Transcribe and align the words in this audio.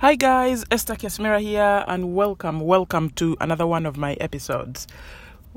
Hi 0.00 0.14
guys, 0.14 0.64
Esther 0.70 0.94
Kesmira 0.94 1.40
here, 1.40 1.84
and 1.88 2.14
welcome, 2.14 2.60
welcome 2.60 3.10
to 3.16 3.36
another 3.40 3.66
one 3.66 3.84
of 3.84 3.96
my 3.96 4.12
episodes. 4.20 4.86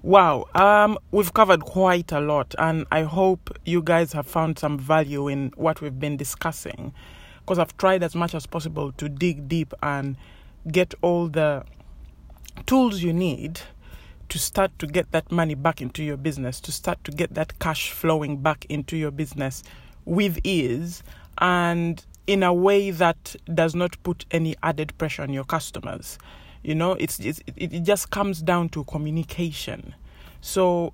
Wow, 0.02 0.46
um, 0.56 0.98
we've 1.12 1.32
covered 1.32 1.62
quite 1.62 2.12
a 2.12 2.20
lot, 2.20 2.56
and 2.58 2.88
I 2.92 3.04
hope 3.04 3.56
you 3.66 3.84
guys 3.84 4.14
have 4.14 4.26
found 4.26 4.58
some 4.58 4.80
value 4.80 5.28
in 5.28 5.52
what 5.58 5.80
we've 5.80 6.00
been 6.00 6.18
discussing. 6.18 6.92
Because 7.42 7.60
I've 7.60 7.78
tried 7.78 8.02
as 8.02 8.16
much 8.16 8.34
as 8.34 8.48
possible 8.48 8.92
to 8.94 9.08
dig 9.08 9.48
deep 9.48 9.76
and 9.84 10.18
get 10.72 10.96
all 11.04 11.28
the 11.28 11.64
tools 12.66 13.04
you 13.04 13.14
need 13.14 13.62
to 14.30 14.40
start 14.40 14.72
to 14.80 14.88
get 14.88 15.12
that 15.12 15.32
money 15.32 15.54
back 15.54 15.84
into 15.84 16.02
your 16.02 16.18
business, 16.18 16.60
to 16.62 16.72
start 16.72 17.04
to 17.04 17.12
get 17.12 17.36
that 17.36 17.60
cash 17.60 17.92
flowing 17.92 18.42
back 18.42 18.66
into 18.70 18.98
your 18.98 19.12
business 19.12 19.62
with 20.04 20.40
ease 20.44 21.04
and 21.38 22.04
in 22.28 22.44
a 22.44 22.54
way 22.54 22.92
that 22.92 23.36
does 23.54 23.76
not 23.76 24.02
put 24.04 24.26
any 24.32 24.56
added 24.64 24.98
pressure 24.98 25.24
on 25.24 25.34
your 25.34 25.44
customers. 25.44 26.18
You 26.64 26.76
know, 26.76 26.94
it's, 26.94 27.20
it's 27.20 27.42
it 27.56 27.82
just 27.82 28.12
comes 28.12 28.42
down 28.42 28.70
to 28.70 28.84
communication. 28.84 29.96
So, 30.42 30.94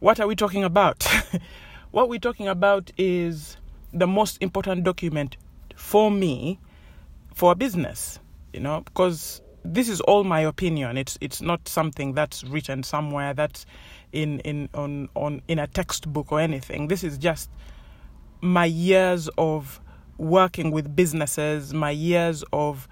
what 0.00 0.20
are 0.20 0.26
we 0.26 0.34
talking 0.34 0.64
about? 0.64 1.06
what 1.90 2.08
we're 2.08 2.18
talking 2.18 2.48
about 2.48 2.90
is 2.96 3.58
the 3.92 4.06
most 4.06 4.38
important 4.40 4.84
document 4.84 5.36
for 5.74 6.10
me 6.10 6.58
for 7.34 7.52
a 7.52 7.54
business. 7.54 8.18
You 8.54 8.60
know, 8.60 8.80
because 8.80 9.42
this 9.74 9.88
is 9.88 10.00
all 10.02 10.24
my 10.24 10.40
opinion. 10.40 10.96
It's 10.96 11.18
it's 11.20 11.42
not 11.42 11.68
something 11.68 12.14
that's 12.14 12.44
written 12.44 12.82
somewhere 12.82 13.34
that's 13.34 13.66
in 14.12 14.40
in 14.40 14.68
on 14.74 15.08
on 15.14 15.42
in 15.48 15.58
a 15.58 15.66
textbook 15.66 16.32
or 16.32 16.40
anything. 16.40 16.88
This 16.88 17.04
is 17.04 17.18
just 17.18 17.50
my 18.40 18.64
years 18.64 19.28
of 19.38 19.80
working 20.18 20.70
with 20.70 20.94
businesses, 20.96 21.74
my 21.74 21.90
years 21.90 22.44
of 22.52 22.88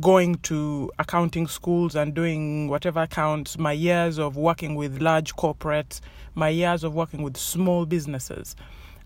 going 0.00 0.34
to 0.36 0.90
accounting 0.98 1.46
schools 1.46 1.94
and 1.94 2.14
doing 2.14 2.68
whatever 2.68 3.02
accounts, 3.02 3.58
my 3.58 3.72
years 3.72 4.18
of 4.18 4.36
working 4.36 4.74
with 4.74 5.00
large 5.00 5.34
corporates, 5.36 6.00
my 6.34 6.48
years 6.48 6.82
of 6.82 6.94
working 6.94 7.22
with 7.22 7.36
small 7.36 7.86
businesses. 7.86 8.56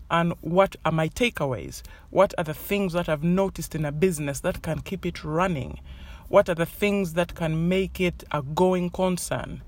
And 0.09 0.33
what 0.41 0.75
are 0.83 0.91
my 0.91 1.07
takeaways? 1.09 1.83
What 2.09 2.33
are 2.37 2.43
the 2.43 2.53
things 2.53 2.93
that 2.93 3.07
I've 3.07 3.23
noticed 3.23 3.75
in 3.75 3.85
a 3.85 3.91
business 3.91 4.41
that 4.41 4.61
can 4.61 4.81
keep 4.81 5.05
it 5.05 5.23
running? 5.23 5.79
What 6.27 6.49
are 6.49 6.55
the 6.55 6.65
things 6.65 7.13
that 7.13 7.35
can 7.35 7.69
make 7.69 8.01
it 8.01 8.23
a 8.31 8.41
going 8.41 8.89
concern? 8.89 9.61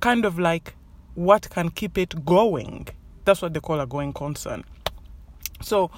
Kind 0.00 0.24
of 0.24 0.38
like 0.38 0.74
what 1.14 1.50
can 1.50 1.70
keep 1.70 1.98
it 1.98 2.24
going. 2.24 2.88
That's 3.24 3.42
what 3.42 3.54
they 3.54 3.60
call 3.60 3.80
a 3.80 3.86
going 3.86 4.12
concern. 4.12 4.64
So, 5.60 5.90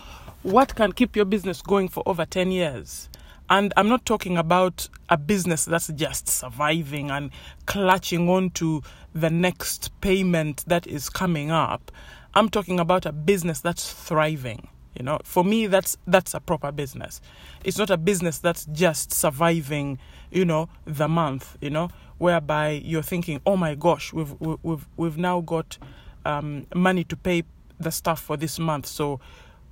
what 0.42 0.74
can 0.74 0.92
keep 0.92 1.16
your 1.16 1.24
business 1.24 1.60
going 1.60 1.88
for 1.88 2.02
over 2.06 2.24
10 2.24 2.50
years? 2.50 3.08
And 3.50 3.72
I'm 3.76 3.88
not 3.88 4.06
talking 4.06 4.38
about 4.38 4.88
a 5.08 5.16
business 5.16 5.64
that's 5.64 5.88
just 5.88 6.28
surviving 6.28 7.10
and 7.10 7.30
clutching 7.66 8.28
on 8.28 8.50
to 8.50 8.82
the 9.12 9.28
next 9.28 9.90
payment 10.00 10.64
that 10.68 10.86
is 10.86 11.10
coming 11.10 11.50
up. 11.50 11.90
I'm 12.34 12.48
talking 12.48 12.78
about 12.78 13.06
a 13.06 13.12
business 13.12 13.60
that's 13.60 13.92
thriving. 13.92 14.68
You 14.96 15.04
know, 15.04 15.18
for 15.24 15.44
me, 15.44 15.66
that's 15.66 15.96
that's 16.06 16.34
a 16.34 16.40
proper 16.40 16.72
business. 16.72 17.20
It's 17.64 17.78
not 17.78 17.90
a 17.90 17.96
business 17.96 18.38
that's 18.38 18.66
just 18.66 19.12
surviving. 19.12 19.98
You 20.30 20.44
know, 20.44 20.68
the 20.84 21.08
month. 21.08 21.56
You 21.60 21.70
know, 21.70 21.90
whereby 22.18 22.82
you're 22.84 23.02
thinking, 23.02 23.40
oh 23.46 23.56
my 23.56 23.74
gosh, 23.74 24.12
we've 24.12 24.34
we've 24.40 24.86
we've 24.96 25.18
now 25.18 25.40
got 25.40 25.78
um, 26.24 26.66
money 26.74 27.04
to 27.04 27.16
pay 27.16 27.44
the 27.78 27.90
stuff 27.90 28.20
for 28.20 28.36
this 28.36 28.58
month. 28.58 28.86
So, 28.86 29.20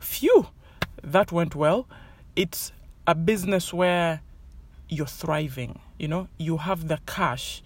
phew, 0.01 0.47
that 1.03 1.33
went 1.33 1.55
well. 1.55 1.87
It's 2.37 2.73
a 3.07 3.15
business 3.15 3.73
where 3.73 4.21
you're 4.89 5.07
thriving. 5.07 5.81
You 5.99 6.09
know, 6.09 6.29
you 6.39 6.59
have 6.59 6.89
the 6.89 6.99
cash 7.07 7.63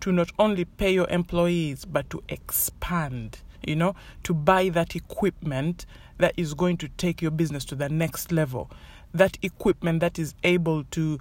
to 0.00 0.12
not 0.12 0.30
only 0.38 0.64
pay 0.64 0.92
your 0.92 1.08
employees 1.08 1.84
but 1.84 2.10
to 2.10 2.22
expand. 2.28 3.38
You 3.66 3.76
know, 3.76 3.94
to 4.24 4.34
buy 4.34 4.68
that 4.70 4.94
equipment 4.94 5.86
that 6.18 6.34
is 6.36 6.54
going 6.54 6.76
to 6.78 6.88
take 6.88 7.22
your 7.22 7.30
business 7.30 7.64
to 7.66 7.74
the 7.74 7.88
next 7.88 8.30
level. 8.30 8.70
That 9.12 9.38
equipment 9.42 10.00
that 10.00 10.18
is 10.18 10.34
able 10.42 10.84
to 10.84 11.18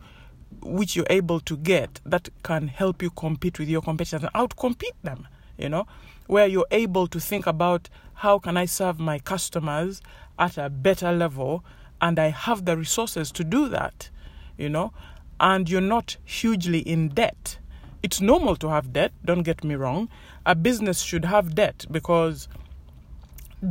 which 0.62 0.96
you're 0.96 1.08
able 1.10 1.40
to 1.42 1.58
get 1.58 2.00
that 2.06 2.30
can 2.44 2.68
help 2.68 3.02
you 3.02 3.10
compete 3.10 3.60
with 3.60 3.70
your 3.70 3.82
competitors 3.82 4.24
and 4.24 4.34
outcompete 4.34 4.96
them, 5.04 5.28
you 5.58 5.69
know, 5.69 5.88
where 6.28 6.47
you're 6.47 6.68
able 6.72 7.08
to 7.08 7.19
think 7.19 7.47
about 7.47 7.90
how 8.16 8.40
can 8.40 8.58
I 8.58 8.66
serve 8.66 9.00
my 9.00 9.19
customers 9.19 10.02
at 10.40 10.58
a 10.58 10.69
better 10.69 11.12
level 11.12 11.64
and 12.02 12.19
I 12.19 12.30
have 12.30 12.66
the 12.66 12.78
resources 12.78 13.31
to 13.34 13.44
do 13.44 13.69
that, 13.69 14.09
you 14.58 14.69
know, 14.69 14.94
and 15.40 15.69
you're 15.69 15.81
not 15.81 16.18
hugely 16.24 16.80
in 16.80 17.09
debt. 17.09 17.58
It's 18.02 18.19
normal 18.19 18.56
to 18.58 18.69
have 18.69 18.92
debt, 18.92 19.13
don't 19.24 19.44
get 19.44 19.63
me 19.63 19.75
wrong. 19.75 20.09
A 20.46 20.56
business 20.56 21.02
should 21.02 21.25
have 21.25 21.56
debt 21.56 21.86
because 21.90 22.50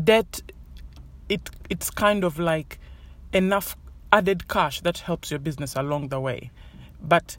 debt 0.05 0.41
it 1.29 1.51
it's 1.69 1.91
kind 1.91 2.25
of 2.25 2.39
like 2.39 2.79
enough 3.33 3.77
added 4.11 4.49
cash 4.49 4.81
that 4.81 4.99
helps 4.99 5.31
your 5.31 5.41
business 5.41 5.77
along 5.77 6.09
the 6.09 6.21
way. 6.21 6.51
But 7.01 7.37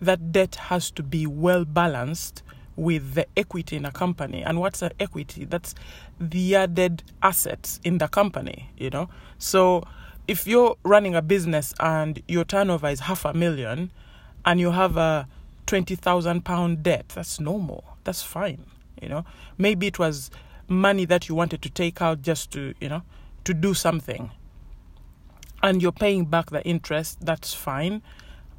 that 0.00 0.32
debt 0.32 0.54
has 0.54 0.90
to 0.92 1.02
be 1.02 1.26
well 1.26 1.64
balanced 1.64 2.42
with 2.76 3.14
the 3.14 3.26
equity 3.36 3.76
in 3.76 3.84
a 3.84 3.92
company. 3.92 4.42
And 4.42 4.60
what's 4.60 4.82
an 4.82 4.92
equity? 4.98 5.44
That's 5.44 5.74
the 6.20 6.56
added 6.56 7.02
assets 7.22 7.80
in 7.84 7.98
the 7.98 8.08
company, 8.08 8.70
you 8.76 8.90
know? 8.90 9.08
So 9.38 9.84
if 10.26 10.46
you're 10.46 10.76
running 10.82 11.14
a 11.14 11.22
business 11.22 11.74
and 11.80 12.22
your 12.26 12.44
turnover 12.44 12.88
is 12.88 13.00
half 13.00 13.24
a 13.24 13.34
million 13.34 13.92
and 14.44 14.60
you 14.60 14.70
have 14.72 14.96
a 14.96 15.28
20,000 15.66 16.44
pound 16.44 16.82
debt, 16.82 17.08
that's 17.10 17.40
normal. 17.40 17.84
That's 18.04 18.22
fine, 18.22 18.64
you 19.00 19.08
know? 19.08 19.24
Maybe 19.56 19.86
it 19.86 19.98
was 19.98 20.30
money 20.68 21.04
that 21.04 21.28
you 21.28 21.34
wanted 21.34 21.62
to 21.62 21.70
take 21.70 22.00
out 22.02 22.22
just 22.22 22.50
to, 22.52 22.74
you 22.80 22.88
know, 22.88 23.02
to 23.44 23.54
do 23.54 23.74
something. 23.74 24.30
And 25.62 25.80
you're 25.80 25.92
paying 25.92 26.26
back 26.26 26.50
the 26.50 26.62
interest, 26.64 27.24
that's 27.24 27.54
fine. 27.54 28.02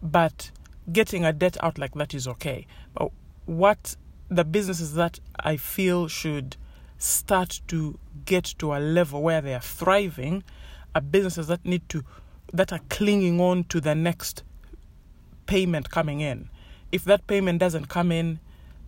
But 0.02 0.52
getting 0.92 1.26
a 1.26 1.34
debt 1.34 1.58
out 1.64 1.78
like 1.78 1.94
that 1.96 2.14
is 2.14 2.28
okay. 2.28 2.68
But 2.94 3.12
what 3.46 3.96
the 4.30 4.44
businesses 4.44 4.94
that 4.96 5.20
I 5.40 5.58
feel 5.58 6.08
should 6.08 6.58
start 6.98 7.62
to 7.68 8.00
get 8.26 8.46
to 8.58 8.74
a 8.74 8.80
level 8.80 9.22
where 9.22 9.42
they 9.42 9.54
are 9.54 9.60
thriving 9.60 10.44
are 10.94 11.02
businesses 11.02 11.48
that 11.48 11.64
need 11.66 11.88
to 11.90 12.04
that 12.54 12.72
are 12.72 12.80
clinging 12.90 13.42
on 13.42 13.66
to 13.66 13.82
the 13.82 13.94
next 13.94 14.44
payment 15.46 15.90
coming 15.90 16.22
in. 16.22 16.50
If 16.92 17.04
that 17.06 17.28
payment 17.28 17.60
doesn't 17.60 17.90
come 17.90 18.12
in, 18.12 18.40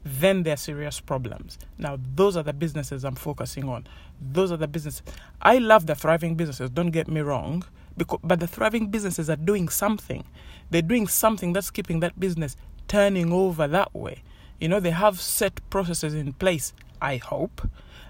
then 0.05 0.43
there 0.43 0.53
are 0.53 0.57
serious 0.57 0.99
problems. 0.99 1.57
Now, 1.77 1.99
those 2.15 2.37
are 2.37 2.43
the 2.43 2.53
businesses 2.53 3.03
I'm 3.03 3.15
focusing 3.15 3.67
on. 3.67 3.85
Those 4.21 4.51
are 4.51 4.57
the 4.57 4.67
businesses. 4.67 5.01
I 5.41 5.57
love 5.57 5.85
the 5.85 5.95
thriving 5.95 6.35
businesses, 6.35 6.69
don't 6.69 6.91
get 6.91 7.07
me 7.09 7.21
wrong, 7.21 7.65
because, 7.97 8.19
but 8.23 8.39
the 8.39 8.47
thriving 8.47 8.87
businesses 8.87 9.29
are 9.29 9.35
doing 9.35 9.67
something. 9.67 10.23
They're 10.69 10.81
doing 10.81 11.07
something 11.07 11.51
that's 11.51 11.71
keeping 11.71 11.99
that 12.01 12.17
business 12.19 12.55
turning 12.87 13.33
over 13.33 13.67
that 13.67 13.93
way. 13.93 14.23
You 14.59 14.67
know, 14.67 14.79
they 14.79 14.91
have 14.91 15.19
set 15.19 15.61
processes 15.69 16.13
in 16.13 16.33
place, 16.33 16.73
I 17.01 17.17
hope, 17.17 17.67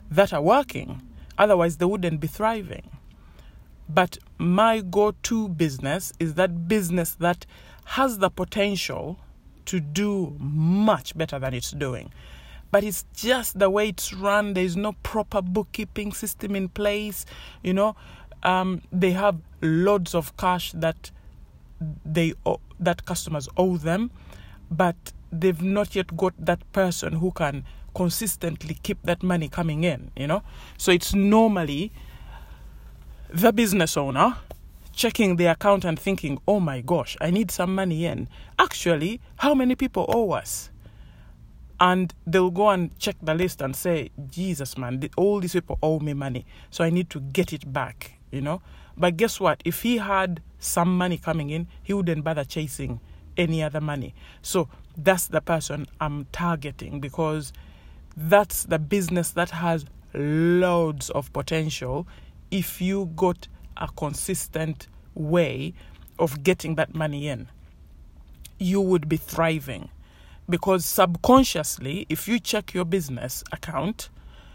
that 0.09 0.33
are 0.33 0.41
working. 0.41 1.01
Otherwise, 1.37 1.77
they 1.77 1.85
wouldn't 1.85 2.19
be 2.19 2.27
thriving. 2.27 2.89
But 3.89 4.17
my 4.37 4.81
go 4.81 5.11
to 5.23 5.49
business 5.49 6.13
is 6.19 6.33
that 6.35 6.67
business 6.67 7.13
that 7.15 7.45
has 7.85 8.17
the 8.17 8.29
potential 8.29 9.19
to 9.65 9.79
do 9.79 10.35
much 10.39 11.17
better 11.17 11.39
than 11.39 11.53
it's 11.53 11.71
doing. 11.71 12.11
But 12.71 12.83
it's 12.83 13.05
just 13.15 13.59
the 13.59 13.69
way 13.69 13.89
it's 13.89 14.13
run. 14.13 14.53
There's 14.53 14.75
no 14.75 14.93
proper 15.03 15.41
bookkeeping 15.41 16.11
system 16.11 16.55
in 16.55 16.69
place. 16.69 17.25
You 17.63 17.73
know, 17.73 17.95
um, 18.43 18.81
they 18.91 19.11
have 19.11 19.37
loads 19.61 20.13
of 20.13 20.35
cash 20.37 20.71
that 20.73 21.11
they 22.05 22.33
that 22.79 23.05
customers 23.05 23.47
owe 23.57 23.77
them, 23.77 24.11
but 24.69 24.95
they've 25.31 25.61
not 25.61 25.95
yet 25.95 26.15
got 26.15 26.33
that 26.37 26.71
person 26.71 27.13
who 27.13 27.31
can 27.31 27.65
consistently 27.95 28.77
keep 28.83 29.01
that 29.03 29.23
money 29.23 29.49
coming 29.49 29.83
in. 29.83 30.11
You 30.15 30.27
know, 30.27 30.43
so 30.77 30.91
it's 30.91 31.13
normally 31.13 31.91
the 33.29 33.51
business 33.51 33.97
owner 33.97 34.37
checking 34.93 35.35
the 35.35 35.45
account 35.45 35.85
and 35.85 35.99
thinking, 35.99 36.39
oh 36.47 36.59
my 36.59 36.81
gosh, 36.81 37.15
I 37.21 37.29
need 37.29 37.51
some 37.51 37.75
money 37.75 38.05
in. 38.05 38.27
Actually, 38.57 39.21
how 39.37 39.53
many 39.53 39.75
people 39.75 40.05
owe 40.09 40.31
us? 40.31 40.71
And 41.79 42.11
they'll 42.25 42.49
go 42.49 42.69
and 42.69 42.97
check 42.97 43.15
the 43.21 43.35
list 43.35 43.61
and 43.61 43.75
say, 43.75 44.09
Jesus, 44.31 44.75
man, 44.77 45.07
all 45.15 45.39
these 45.39 45.53
people 45.53 45.77
owe 45.83 45.99
me 45.99 46.13
money. 46.13 46.47
So 46.71 46.83
I 46.83 46.89
need 46.89 47.11
to 47.11 47.19
get 47.19 47.53
it 47.53 47.71
back, 47.71 48.13
you 48.31 48.41
know? 48.41 48.63
But 48.97 49.17
guess 49.17 49.39
what? 49.39 49.61
If 49.63 49.83
he 49.83 49.97
had 49.97 50.41
some 50.57 50.97
money 50.97 51.19
coming 51.19 51.51
in, 51.51 51.67
he 51.83 51.93
wouldn't 51.93 52.23
bother 52.23 52.43
chasing 52.43 52.99
any 53.37 53.63
other 53.63 53.81
money. 53.81 54.15
So 54.41 54.69
that's 54.97 55.27
the 55.27 55.41
person 55.41 55.87
I'm 56.01 56.27
targeting 56.31 56.99
because 57.01 57.53
that's 58.17 58.63
the 58.65 58.79
business 58.79 59.31
that 59.31 59.51
has 59.51 59.85
loads 60.13 61.09
of 61.11 61.33
potential 61.33 62.07
if 62.51 62.81
you 62.81 63.11
got 63.15 63.47
a 63.77 63.89
consistent 63.97 64.87
way 65.15 65.73
of 66.19 66.43
getting 66.43 66.75
that 66.75 66.95
money 66.95 67.27
in. 67.29 67.49
you 68.59 68.81
would 68.81 69.09
be 69.09 69.17
thriving. 69.17 69.89
Because 70.49 70.85
subconsciously, 70.85 72.05
if 72.09 72.27
you 72.27 72.39
check 72.39 72.73
your 72.73 72.85
business 72.85 73.43
account, 73.51 74.09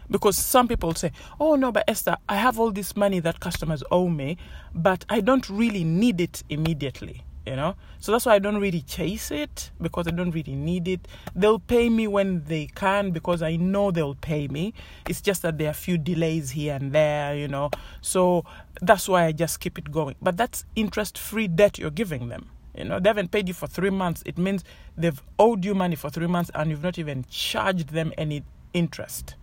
because 0.09 0.37
some 0.37 0.67
people 0.67 0.93
say, 0.95 1.11
Oh 1.39 1.55
no, 1.55 1.71
but 1.71 1.85
Esther, 1.87 2.17
I 2.29 2.37
have 2.37 2.59
all 2.59 2.71
this 2.71 2.95
money 2.97 3.19
that 3.21 3.39
customers 3.41 3.83
owe 3.91 4.09
me, 4.09 4.37
but 4.75 5.05
I 5.09 5.21
don't 5.21 5.49
really 5.49 5.83
need 5.83 6.21
it 6.21 6.43
immediately 6.49 7.23
you 7.45 7.55
know? 7.55 7.75
So 7.99 8.11
that's 8.11 8.25
why 8.25 8.35
i 8.35 8.39
don't 8.39 8.59
really 8.59 8.81
chase 8.81 9.31
it 9.31 9.71
because 9.81 10.07
i 10.07 10.11
don't 10.11 10.31
really 10.31 10.55
need 10.55 10.87
it. 10.87 11.07
They'll 11.35 11.59
pay 11.59 11.89
me 11.89 12.07
when 12.07 12.43
they 12.45 12.67
can 12.67 13.11
because 13.11 13.41
i 13.41 13.55
know 13.55 13.91
they'll 13.91 14.15
pay 14.15 14.47
me. 14.47 14.73
It's 15.07 15.21
just 15.21 15.41
that 15.41 15.57
there 15.57 15.67
are 15.67 15.71
a 15.71 15.73
few 15.73 15.97
delays 15.97 16.51
here 16.51 16.75
and 16.75 16.91
there 16.91 17.35
you 17.35 17.47
know? 17.47 17.69
So 18.01 18.45
that's 18.81 19.07
why 19.07 19.25
i 19.25 19.31
just 19.31 19.59
keep 19.59 19.77
it 19.77 19.91
going. 19.91 20.15
But 20.21 20.37
that's 20.37 20.65
interest 20.75 21.17
free 21.17 21.47
debt 21.47 21.77
you're 21.77 21.91
giving 21.91 22.29
them 22.29 22.49
you 22.75 22.85
know? 22.85 22.99
They 22.99 23.09
haven't 23.09 23.31
paid 23.31 23.47
you 23.47 23.53
for 23.53 23.67
three 23.67 23.91
months. 23.91 24.23
It 24.25 24.37
means 24.37 24.63
they've 24.97 25.21
owed 25.37 25.63
you 25.63 25.75
money 25.75 25.95
for 25.95 26.09
three 26.09 26.27
months 26.27 26.49
and 26.55 26.69
you've 26.69 26.83
not 26.83 26.97
even 26.97 27.25
charged 27.29 27.89
them 27.89 28.13
any 28.17 28.43
interest 28.73 29.35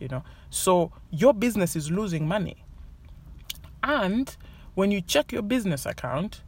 you 0.00 0.08
know? 0.08 0.24
So 0.48 0.90
your 1.10 1.32
business 1.32 1.76
is 1.76 1.90
losing 1.90 2.26
money. 2.26 2.64
And 3.84 4.36
when 4.74 4.90
you 4.90 5.00
check 5.00 5.30
your 5.30 5.42
business 5.42 5.86
account 5.86 6.42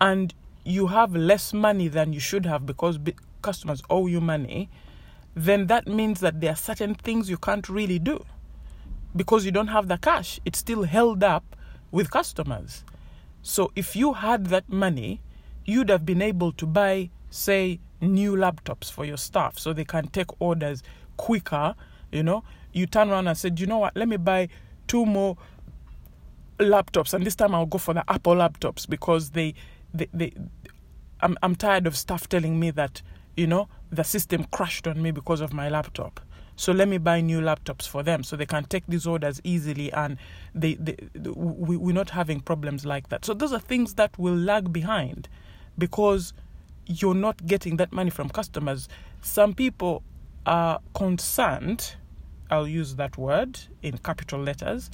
and 0.00 0.34
you 0.64 0.88
have 0.88 1.14
less 1.14 1.52
money 1.52 1.88
than 1.88 2.12
you 2.12 2.20
should 2.20 2.46
have 2.46 2.66
because 2.66 2.98
customers 3.42 3.82
owe 3.88 4.06
you 4.06 4.20
money, 4.20 4.68
then 5.34 5.66
that 5.68 5.86
means 5.86 6.20
that 6.20 6.40
there 6.40 6.52
are 6.52 6.56
certain 6.56 6.94
things 6.94 7.30
you 7.30 7.38
can't 7.38 7.68
really 7.68 7.98
do 7.98 8.24
because 9.16 9.44
you 9.44 9.50
don't 9.50 9.68
have 9.68 9.88
the 9.88 9.98
cash. 9.98 10.40
It's 10.44 10.58
still 10.58 10.82
held 10.82 11.24
up 11.24 11.56
with 11.90 12.10
customers. 12.10 12.84
So 13.42 13.72
if 13.74 13.96
you 13.96 14.14
had 14.14 14.46
that 14.46 14.68
money, 14.68 15.20
you'd 15.64 15.88
have 15.88 16.04
been 16.04 16.22
able 16.22 16.52
to 16.52 16.66
buy, 16.66 17.10
say, 17.30 17.80
new 18.00 18.34
laptops 18.34 18.90
for 18.90 19.04
your 19.04 19.16
staff 19.16 19.58
so 19.58 19.72
they 19.72 19.84
can 19.84 20.08
take 20.08 20.28
orders 20.40 20.82
quicker. 21.16 21.74
You 22.12 22.22
know, 22.22 22.44
you 22.72 22.86
turn 22.86 23.10
around 23.10 23.28
and 23.28 23.36
said, 23.36 23.58
you 23.60 23.66
know 23.66 23.78
what, 23.78 23.96
let 23.96 24.08
me 24.08 24.16
buy 24.16 24.48
two 24.86 25.06
more 25.06 25.36
laptops 26.58 27.14
and 27.14 27.24
this 27.24 27.36
time 27.36 27.54
I'll 27.54 27.66
go 27.66 27.78
for 27.78 27.94
the 27.94 28.04
Apple 28.10 28.34
laptops 28.34 28.88
because 28.88 29.30
they 29.30 29.54
they, 29.92 30.08
they 30.12 30.32
I'm, 31.20 31.36
I'm 31.42 31.56
tired 31.56 31.86
of 31.86 31.96
staff 31.96 32.28
telling 32.28 32.60
me 32.60 32.70
that, 32.72 33.02
you 33.36 33.46
know, 33.46 33.68
the 33.90 34.04
system 34.04 34.44
crashed 34.44 34.86
on 34.86 35.02
me 35.02 35.10
because 35.10 35.40
of 35.40 35.52
my 35.52 35.68
laptop. 35.68 36.20
So 36.56 36.72
let 36.72 36.88
me 36.88 36.98
buy 36.98 37.20
new 37.20 37.40
laptops 37.40 37.86
for 37.86 38.02
them 38.02 38.22
so 38.24 38.36
they 38.36 38.46
can 38.46 38.64
take 38.64 38.84
these 38.88 39.06
orders 39.06 39.40
easily 39.44 39.92
and 39.92 40.16
they, 40.54 40.74
they, 40.74 40.96
we, 41.34 41.76
we're 41.76 41.94
not 41.94 42.10
having 42.10 42.40
problems 42.40 42.84
like 42.84 43.08
that. 43.10 43.24
So 43.24 43.34
those 43.34 43.52
are 43.52 43.60
things 43.60 43.94
that 43.94 44.18
will 44.18 44.34
lag 44.34 44.72
behind 44.72 45.28
because 45.76 46.32
you're 46.86 47.14
not 47.14 47.46
getting 47.46 47.76
that 47.76 47.92
money 47.92 48.10
from 48.10 48.28
customers. 48.28 48.88
Some 49.22 49.54
people 49.54 50.02
are 50.46 50.80
concerned, 50.94 51.94
I'll 52.50 52.66
use 52.66 52.96
that 52.96 53.16
word 53.16 53.60
in 53.82 53.98
capital 53.98 54.40
letters, 54.40 54.90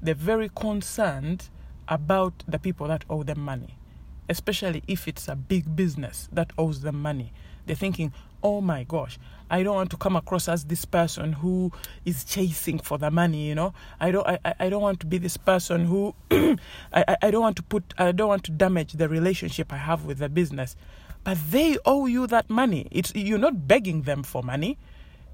they're 0.00 0.14
very 0.14 0.50
concerned 0.54 1.48
about 1.88 2.44
the 2.46 2.58
people 2.58 2.86
that 2.86 3.04
owe 3.10 3.24
them 3.24 3.40
money 3.40 3.79
especially 4.30 4.82
if 4.86 5.08
it's 5.08 5.28
a 5.28 5.34
big 5.34 5.76
business 5.76 6.28
that 6.32 6.52
owes 6.56 6.80
them 6.80 7.02
money. 7.02 7.32
They're 7.66 7.76
thinking, 7.76 8.12
oh 8.42 8.60
my 8.60 8.84
gosh, 8.84 9.18
I 9.50 9.64
don't 9.64 9.74
want 9.74 9.90
to 9.90 9.96
come 9.96 10.14
across 10.14 10.48
as 10.48 10.64
this 10.64 10.84
person 10.84 11.32
who 11.34 11.72
is 12.04 12.24
chasing 12.24 12.78
for 12.78 12.96
the 12.96 13.10
money, 13.10 13.48
you 13.48 13.56
know. 13.56 13.74
I 13.98 14.12
don't 14.12 14.26
I, 14.26 14.38
I 14.58 14.68
don't 14.70 14.82
want 14.82 15.00
to 15.00 15.06
be 15.06 15.18
this 15.18 15.36
person 15.36 15.84
who 15.84 16.14
I, 16.92 17.16
I 17.20 17.30
don't 17.30 17.42
want 17.42 17.56
to 17.56 17.62
put 17.64 17.92
I 17.98 18.12
don't 18.12 18.28
want 18.28 18.44
to 18.44 18.52
damage 18.52 18.92
the 18.92 19.08
relationship 19.08 19.72
I 19.72 19.78
have 19.78 20.04
with 20.04 20.18
the 20.18 20.28
business. 20.28 20.76
But 21.24 21.36
they 21.50 21.76
owe 21.84 22.06
you 22.06 22.26
that 22.28 22.48
money. 22.48 22.86
It's 22.92 23.12
you're 23.14 23.38
not 23.38 23.66
begging 23.66 24.02
them 24.02 24.22
for 24.22 24.42
money. 24.44 24.78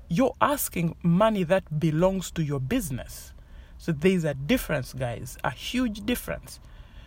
You're 0.09 0.35
asking 0.41 0.97
money 1.03 1.45
that 1.45 1.79
belongs 1.79 2.31
to 2.33 2.43
your 2.43 2.61
business. 2.61 3.35
So 3.79 3.93
there's 3.93 4.25
a 4.25 4.33
difference, 4.33 4.95
guys, 4.95 5.37
a 5.45 5.51
huge 5.51 6.07
difference. 6.07 6.61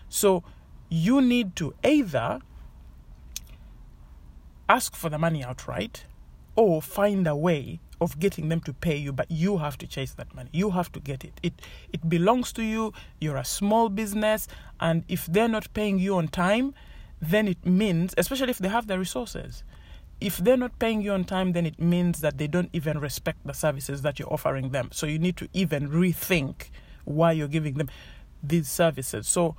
So 0.07 0.44
you 0.89 1.21
need 1.21 1.56
to 1.56 1.74
either 1.83 2.39
ask 4.68 4.95
for 4.95 5.09
the 5.09 5.18
money 5.18 5.44
outright 5.44 6.06
or 6.56 6.81
find 6.81 7.27
a 7.27 7.36
way 7.36 7.80
of 8.01 8.19
getting 8.19 8.50
them 8.50 8.59
to 8.62 8.74
pay 8.74 8.95
you 8.95 9.12
but 9.12 9.30
you 9.30 9.57
have 9.57 9.77
to 9.77 9.88
chase 9.88 10.13
that 10.13 10.33
money. 10.33 10.50
You 10.53 10.71
have 10.71 10.91
to 10.94 11.00
get 11.00 11.24
it. 11.24 11.39
It 11.44 11.53
it 11.91 12.07
belongs 12.09 12.51
to 12.53 12.63
you. 12.63 12.94
You're 13.19 13.38
a 13.38 13.45
small 13.45 13.89
business. 13.89 14.47
And 14.80 15.03
if 15.07 15.25
they're 15.25 15.50
not 15.50 15.74
paying 15.74 16.00
you 16.00 16.15
on 16.15 16.27
time 16.27 16.74
then 17.21 17.47
it 17.47 17.65
means 17.65 18.13
especially 18.18 18.51
if 18.51 18.59
they 18.59 18.69
have 18.69 18.88
the 18.88 18.97
resources 18.97 19.63
if 20.21 20.38
they're 20.38 20.57
not 20.57 20.77
paying 20.80 21.01
you 21.01 21.12
on 21.12 21.24
time 21.24 21.53
then 21.53 21.65
it 21.65 21.80
means 21.80 22.21
that 22.21 22.38
they 22.38 22.47
don't 22.47 22.69
even 22.74 23.00
respect 23.00 23.39
the 23.45 23.53
services 23.53 24.01
that 24.01 24.19
you're 24.19 24.33
offering 24.33 24.69
them. 24.69 24.89
So 24.92 25.06
you 25.06 25.19
need 25.19 25.38
to 25.38 25.47
even 25.53 25.89
rethink 25.89 26.69
why 27.06 27.31
you're 27.31 27.47
giving 27.47 27.75
them 27.75 27.89
these 28.44 28.69
services. 28.69 29.27
So 29.27 29.56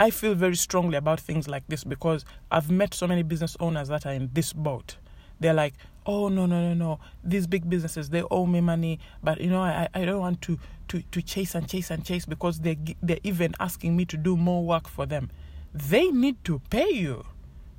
I 0.00 0.08
feel 0.08 0.34
very 0.34 0.56
strongly 0.56 0.96
about 0.96 1.20
things 1.20 1.46
like 1.46 1.62
this 1.68 1.84
because 1.84 2.24
I've 2.50 2.70
met 2.70 2.94
so 2.94 3.06
many 3.06 3.22
business 3.22 3.54
owners 3.60 3.88
that 3.88 4.06
are 4.06 4.14
in 4.14 4.30
this 4.32 4.54
boat. 4.54 4.96
They're 5.38 5.52
like, 5.52 5.74
oh 6.06 6.30
no 6.30 6.46
no 6.46 6.72
no 6.72 6.74
no, 6.74 7.00
these 7.22 7.46
big 7.46 7.68
businesses 7.68 8.08
they 8.08 8.22
owe 8.30 8.46
me 8.46 8.62
money, 8.62 8.98
but 9.22 9.42
you 9.42 9.50
know 9.50 9.60
I 9.60 9.88
I 9.92 10.06
don't 10.06 10.20
want 10.20 10.40
to 10.42 10.58
to 10.88 11.02
to 11.02 11.20
chase 11.20 11.54
and 11.54 11.68
chase 11.68 11.90
and 11.90 12.02
chase 12.02 12.24
because 12.24 12.60
they 12.60 12.78
they're 13.02 13.18
even 13.22 13.54
asking 13.60 13.94
me 13.94 14.06
to 14.06 14.16
do 14.16 14.38
more 14.38 14.64
work 14.64 14.88
for 14.88 15.04
them. 15.04 15.30
They 15.74 16.08
need 16.08 16.42
to 16.44 16.60
pay 16.70 16.88
you, 16.90 17.26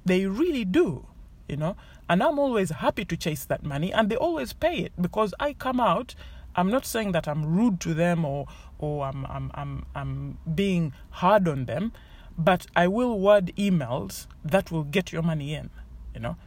they 0.05 0.27
really 0.27 0.63
do, 0.63 1.07
you 1.47 1.57
know. 1.57 1.75
And 2.07 2.21
I'm 2.21 2.37
always 2.37 2.69
happy 2.69 3.03
to 3.05 3.17
chase 3.17 3.45
that 3.45 3.63
money, 3.63 3.91
and 3.91 4.09
they 4.09 4.15
always 4.15 4.53
pay 4.53 4.77
it 4.77 4.93
because 5.01 5.33
I 5.39 5.53
come 5.53 5.79
out 5.79 6.13
I'm 6.55 6.69
not 6.69 6.85
saying 6.85 7.13
that 7.13 7.27
I'm 7.27 7.45
rude 7.45 7.79
to 7.81 7.93
them 7.93 8.25
or 8.25 8.47
or 8.77 9.05
I'm 9.05 9.25
I'm 9.25 9.51
I'm 9.53 9.85
I'm 9.95 10.37
being 10.53 10.93
hard 11.11 11.47
on 11.47 11.65
them 11.65 11.93
but 12.37 12.67
I 12.75 12.87
will 12.87 13.19
word 13.19 13.51
emails 13.57 14.27
that 14.43 14.71
will 14.71 14.83
get 14.83 15.11
your 15.11 15.21
money 15.21 15.53
in, 15.53 15.69
you 16.13 16.21
know. 16.21 16.37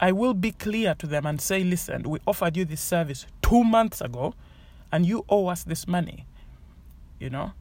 I 0.00 0.12
will 0.12 0.34
be 0.34 0.52
clear 0.52 0.94
to 0.94 1.06
them 1.06 1.26
and 1.26 1.40
say, 1.40 1.62
listen, 1.62 2.08
we 2.08 2.20
offered 2.26 2.56
you 2.56 2.64
this 2.64 2.80
service 2.80 3.26
two 3.42 3.62
months 3.62 4.00
ago 4.00 4.34
and 4.90 5.04
you 5.04 5.24
owe 5.28 5.48
us 5.48 5.62
this 5.62 5.86
money, 5.86 6.26
you 7.18 7.30
know. 7.30 7.52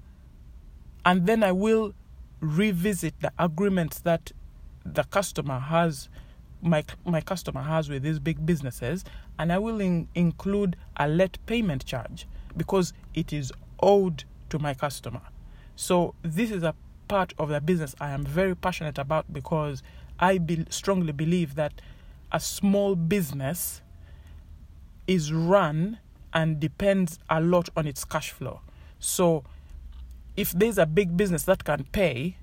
And 1.06 1.27
then 1.27 1.44
I 1.44 1.51
will 1.51 1.94
revisit 2.39 3.19
the 3.19 3.31
agreements 3.38 4.00
that 4.00 4.31
the 4.85 5.03
customer 5.03 5.59
has, 5.59 6.09
my, 6.62 6.84
my 7.05 7.22
customer 7.22 7.62
has 7.62 7.89
with 7.89 8.03
these 8.03 8.19
big 8.19 8.45
businesses, 8.45 9.03
and 9.38 9.51
I 9.51 9.60
will 9.60 9.81
in, 9.81 10.07
include 10.15 10.75
a 10.98 11.07
late 11.07 11.38
payment 11.45 11.86
charge 11.86 12.27
because 12.55 12.93
it 13.13 13.34
is 13.34 13.51
owed 13.81 14.24
to 14.50 14.60
my 14.60 14.74
customer. 14.74 15.22
So 15.75 16.15
this 16.22 16.51
is 16.51 16.63
a 16.63 16.74
part 17.10 17.34
of 17.38 17.50
the 17.50 17.60
business 17.60 17.94
I 18.00 18.12
am 18.12 18.24
very 18.24 18.56
passionate 18.56 18.98
about 18.98 19.34
because 19.34 19.84
I 20.20 20.38
be- 20.38 20.66
strongly 20.70 21.12
believe 21.12 21.56
that 21.56 21.82
a 22.32 22.39
small 22.39 22.96
business 22.96 23.82
is 25.08 25.34
run 25.34 26.00
and 26.34 26.60
depends 26.60 27.20
a 27.30 27.42
lot 27.42 27.68
on 27.75 27.88
its 27.88 28.06
cash 28.06 28.32
flow. 28.32 28.62
So 29.00 29.44
if 30.38 30.51
there's 30.51 30.78
a 30.78 30.86
big 30.86 31.18
business 31.18 31.44
that 31.44 31.66
can 31.66 31.86
pay 31.92 32.38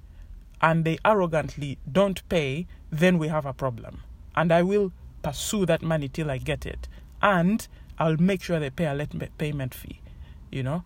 and 0.61 0.85
they 0.85 0.99
arrogantly 1.05 1.79
don't 1.91 2.29
pay, 2.29 2.67
then 2.91 3.19
we 3.19 3.29
have 3.29 3.47
a 3.47 3.53
problem. 3.53 4.03
And 4.35 4.53
I 4.53 4.63
will 4.63 4.93
pursue 5.23 5.65
that 5.67 5.83
money 5.83 6.09
till 6.09 6.31
I 6.31 6.39
get 6.39 6.67
it. 6.67 6.89
And 7.23 7.67
I'll 7.99 8.17
make 8.17 8.43
sure 8.43 8.59
they 8.59 8.71
pay 8.71 8.87
a 8.87 8.95
late 8.95 9.15
payment 9.39 9.75
fee, 9.75 10.01
you 10.51 10.63
know, 10.63 10.83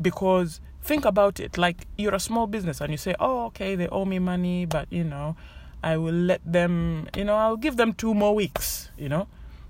because 0.00 0.60
think 0.82 1.04
about 1.04 1.40
it 1.40 1.58
like 1.58 1.86
you're 1.96 2.14
a 2.14 2.20
small 2.20 2.46
business 2.46 2.80
and 2.80 2.90
you 2.90 2.96
say 2.96 3.14
oh 3.18 3.46
okay 3.46 3.74
they 3.74 3.88
owe 3.88 4.04
me 4.04 4.18
money 4.18 4.64
but 4.64 4.86
you 4.90 5.02
know 5.02 5.36
i 5.82 5.96
will 5.96 6.14
let 6.14 6.40
them 6.44 7.08
you 7.16 7.24
know 7.24 7.34
i'll 7.34 7.56
give 7.56 7.76
them 7.76 7.92
two 7.92 8.14
more 8.14 8.34
weeks 8.34 8.90
you 8.96 9.08
know? 9.08 9.26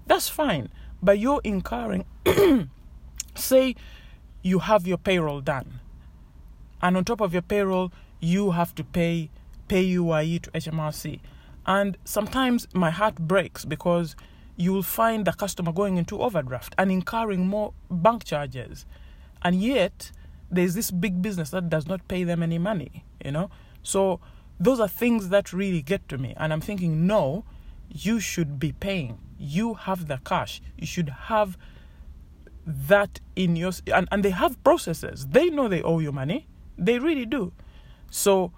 That's 0.07 0.29
fine 0.29 0.69
but 1.03 1.19
you're 1.19 1.41
incurring 1.43 2.05
say 3.35 3.75
you 4.43 4.61
have 4.61 4.87
your 4.87 4.99
payroll 4.99 5.41
done 5.41 5.81
and 6.81 6.97
on 6.97 7.05
top 7.05 7.21
of 7.21 7.33
your 7.33 7.43
payroll 7.43 7.93
you 8.21 8.53
have 8.53 8.75
to 8.77 8.85
pay 8.85 9.31
PAYE 9.69 10.39
to 10.39 10.51
HMRC 10.53 11.21
and 11.67 11.97
sometimes 12.05 12.69
my 12.73 12.91
heart 12.91 13.17
breaks 13.17 13.65
because 13.65 14.15
you'll 14.57 14.83
find 14.83 15.27
the 15.27 15.33
customer 15.33 15.73
going 15.73 15.97
into 15.97 16.21
overdraft 16.21 16.75
and 16.79 16.91
incurring 16.91 17.47
more 17.47 17.73
bank 17.91 18.25
charges 18.25 18.87
and 19.47 19.63
yet 19.63 20.11
there's 20.51 20.75
this 20.75 20.91
big 20.91 21.23
business 21.23 21.51
that 21.51 21.71
does 21.71 21.87
not 21.87 22.09
pay 22.09 22.25
them 22.25 22.43
any 22.43 22.59
money, 22.59 23.05
you 23.25 23.31
know? 23.31 23.49
So 23.85 24.19
those 24.59 24.81
are 24.81 24.89
things 24.89 25.29
that 25.29 25.53
really 25.53 25.83
get 25.83 26.09
to 26.09 26.19
me. 26.19 26.35
And 26.37 26.53
I'm 26.53 26.61
thinking, 26.61 27.07
no, 27.07 27.45
you 27.89 28.19
should 28.19 28.59
be 28.59 28.73
paying. 28.73 29.19
You 29.39 29.75
have 29.75 30.09
the 30.09 30.19
cash. 30.25 30.61
You 30.77 30.89
should 30.89 31.11
have 31.31 31.57
that 32.67 33.21
in 33.37 33.55
your. 33.55 33.71
And, 33.95 34.09
and 34.11 34.25
they 34.25 34.31
have 34.31 34.61
processes. 34.65 35.29
They 35.29 35.49
know 35.49 35.69
they 35.69 35.83
owe 35.83 36.01
you 36.01 36.11
money. 36.11 36.49
They 36.77 36.99
really 36.99 37.25
do. 37.25 37.53
So, 38.11 38.51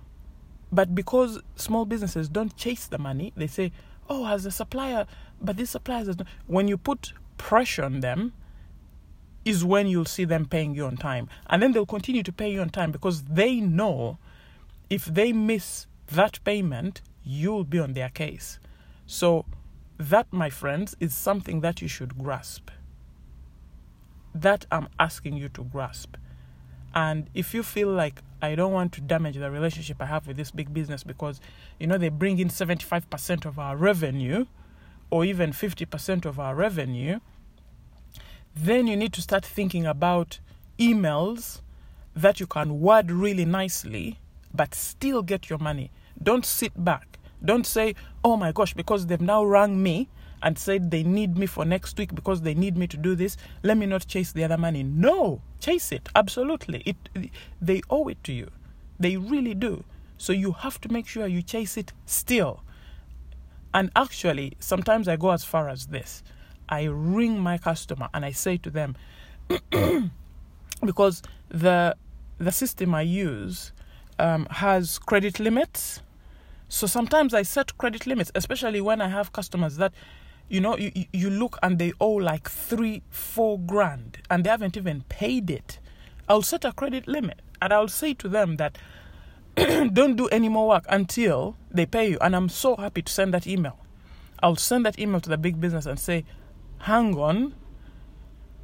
but 0.73 0.95
because 0.95 1.39
small 1.55 1.85
businesses 1.85 2.31
don't 2.31 2.57
chase 2.57 2.87
the 2.87 2.97
money, 2.97 3.35
they 3.37 3.47
say, 3.47 3.73
oh, 4.09 4.27
as 4.27 4.47
a 4.47 4.51
supplier, 4.51 5.05
but 5.39 5.59
this 5.59 5.69
supplier 5.69 6.09
is 6.09 6.17
when 6.47 6.67
you 6.67 6.79
put 6.79 7.13
pressure 7.37 7.85
on 7.85 8.01
them, 8.01 8.33
is 9.49 9.65
when 9.65 9.87
you'll 9.87 10.05
see 10.05 10.25
them 10.25 10.45
paying 10.45 10.75
you 10.75 10.85
on 10.85 10.97
time. 10.97 11.29
And 11.47 11.63
then 11.63 11.73
they'll 11.73 11.87
continue 11.87 12.23
to 12.23 12.33
pay 12.33 12.53
you 12.53 12.61
on 12.61 12.69
time 12.69 12.93
because 12.93 13.23
they 13.23 13.57
know 13.57 14.19
if 14.91 15.07
they 15.07 15.33
miss 15.33 15.87
that 16.09 16.39
payment, 16.45 17.01
you'll 17.25 17.65
be 17.65 17.79
on 17.79 17.95
their 17.95 18.11
case. 18.11 18.59
So, 19.07 19.47
that, 19.97 20.27
my 20.31 20.51
friends, 20.51 20.95
is 21.01 21.15
something 21.15 21.61
that 21.63 21.81
you 21.81 21.89
should 21.89 22.19
grasp. 22.19 22.71
That 24.35 24.67
I'm 24.71 24.89
asking 25.01 25.39
you 25.39 25.49
to 25.51 25.65
grasp. 25.65 26.17
And 26.95 27.29
if 27.35 27.55
you 27.55 27.63
feel 27.63 27.89
like 27.89 28.23
I 28.43 28.55
don't 28.55 28.73
want 28.73 28.93
to 28.93 29.01
damage 29.01 29.37
the 29.37 29.51
relationship 29.51 29.97
I 30.01 30.07
have 30.07 30.27
with 30.27 30.37
this 30.37 30.51
big 30.51 30.73
business 30.75 31.03
because, 31.05 31.41
you 31.81 31.87
know, 31.87 31.99
they 31.99 32.11
bring 32.11 32.39
in 32.39 32.49
75% 32.49 33.45
of 33.47 33.59
our 33.59 33.77
revenue 33.77 34.45
or 35.11 35.25
even 35.25 35.53
50% 35.53 36.25
of 36.25 36.39
our 36.39 36.55
revenue, 36.55 37.21
then 38.65 38.87
you 38.87 38.97
need 38.97 39.13
to 39.13 39.23
start 39.23 39.45
thinking 39.45 39.87
about 39.87 40.41
emails 40.79 41.61
that 42.15 42.41
you 42.41 42.47
can 42.47 42.81
word 42.81 43.11
really 43.11 43.45
nicely 43.45 44.19
but 44.53 44.75
still 44.75 45.23
get 45.23 45.49
your 45.49 45.59
money. 45.59 45.91
Don't 46.21 46.45
sit 46.45 46.73
back. 46.85 47.19
Don't 47.45 47.67
say, 47.67 47.95
oh 48.25 48.37
my 48.37 48.51
gosh, 48.51 48.75
because 48.75 49.07
they've 49.07 49.21
now 49.21 49.45
rang 49.45 49.81
me 49.83 50.09
and 50.43 50.59
said 50.59 50.91
they 50.91 51.03
need 51.03 51.37
me 51.37 51.47
for 51.47 51.65
next 51.65 51.97
week 51.99 52.15
because 52.15 52.43
they 52.43 52.55
need 52.55 52.77
me 52.77 52.87
to 52.89 52.97
do 52.97 53.15
this. 53.15 53.37
Let 53.63 53.77
me 53.77 53.87
not 53.87 54.07
chase 54.07 54.33
the 54.33 54.45
other 54.45 54.59
money. 54.59 54.83
No, 54.83 55.41
chase 55.61 55.93
it. 55.93 56.09
Absolutely. 56.17 56.83
It, 56.87 57.31
they 57.61 57.83
owe 57.91 58.09
it 58.09 58.23
to 58.25 58.33
you. 58.33 58.51
They 58.99 59.17
really 59.17 59.55
do. 59.55 59.85
So 60.17 60.33
you 60.33 60.53
have 60.53 60.81
to 60.81 60.93
make 60.93 61.07
sure 61.07 61.27
you 61.27 61.43
chase 61.43 61.77
it 61.77 61.93
still. 62.07 62.63
And 63.73 63.91
actually, 63.95 64.55
sometimes 64.59 65.07
I 65.07 65.17
go 65.17 65.31
as 65.31 65.45
far 65.45 65.69
as 65.69 65.87
this. 65.87 66.23
I 66.69 66.85
ring 66.85 67.41
my 67.41 67.59
customer 67.59 68.09
and 68.15 68.25
I 68.25 68.33
say 68.33 68.57
to 68.59 68.71
them, 68.71 68.97
because 70.85 71.23
the 71.49 71.97
the 72.39 72.53
system 72.53 72.95
I 72.95 73.03
use 73.03 73.73
um, 74.19 74.47
has 74.51 74.99
credit 74.99 75.41
limits. 75.41 76.01
So 76.69 76.87
sometimes 76.87 77.35
I 77.35 77.43
set 77.43 77.77
credit 77.79 78.07
limits, 78.07 78.31
especially 78.35 78.81
when 78.81 79.01
I 79.01 79.09
have 79.09 79.33
customers 79.33 79.77
that 79.77 79.93
you 80.49 80.61
know, 80.61 80.77
you, 80.79 80.91
you 81.13 81.31
look 81.31 81.59
and 81.63 81.79
they 81.79 81.93
owe 82.01 82.15
like 82.15 82.49
three, 82.49 83.03
four 83.11 83.59
grand 83.59 84.19
and 84.31 84.45
they 84.45 84.51
haven't 84.51 84.77
even 84.77 85.03
paid 85.09 85.51
it. 85.51 85.79
I'll 86.29 86.43
set 86.43 86.65
a 86.65 86.73
credit 86.73 87.07
limit 87.07 87.41
and 87.61 87.73
I'll 87.73 87.89
say 87.89 88.15
to 88.15 88.29
them 88.29 88.57
that 88.57 88.79
don't 89.57 90.17
do 90.17 90.27
any 90.29 90.49
more 90.49 90.69
work 90.69 90.85
until 90.89 91.57
they 91.71 91.87
pay 91.87 92.11
you. 92.11 92.19
And 92.21 92.35
I'm 92.35 92.49
so 92.49 92.77
happy 92.77 93.03
to 93.03 93.13
send 93.13 93.35
that 93.35 93.47
email. 93.47 93.79
I'll 94.43 94.57
send 94.57 94.87
that 94.87 94.99
email 94.99 95.21
to 95.21 95.29
the 95.29 95.39
big 95.39 95.61
business 95.61 95.85
and 95.85 95.99
say, 95.99 96.25
hang 96.81 97.17
on, 97.17 97.55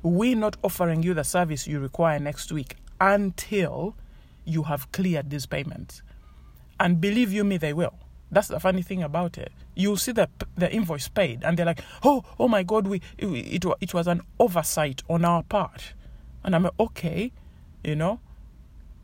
we're 0.02 0.36
not 0.36 0.56
offering 0.62 1.02
you 1.02 1.14
the 1.14 1.24
service 1.24 1.66
you 1.66 1.80
require 1.80 2.18
next 2.18 2.52
week 2.52 2.76
until 3.00 3.96
you 4.44 4.64
have 4.64 4.90
cleared 4.92 5.30
these 5.30 5.46
payments. 5.46 6.02
And 6.78 7.00
believe 7.00 7.32
you 7.32 7.44
me, 7.44 7.56
they 7.56 7.72
will. 7.72 7.94
That's 8.30 8.48
the 8.48 8.60
funny 8.60 8.82
thing 8.82 9.02
about 9.02 9.38
it. 9.38 9.52
You'll 9.74 9.96
see 9.96 10.12
the 10.12 10.28
the 10.56 10.72
invoice 10.72 11.08
paid, 11.08 11.44
and 11.44 11.56
they're 11.56 11.66
like, 11.66 11.80
"Oh, 12.02 12.24
oh 12.38 12.48
my 12.48 12.62
God, 12.62 12.86
we 12.86 13.00
it, 13.16 13.64
it, 13.80 13.94
was 13.94 14.06
an 14.06 14.22
oversight 14.40 15.02
on 15.08 15.24
our 15.24 15.42
part," 15.44 15.94
and 16.42 16.54
I'm 16.56 16.64
like, 16.64 16.78
"Okay, 16.80 17.32
you 17.84 17.94
know, 17.94 18.18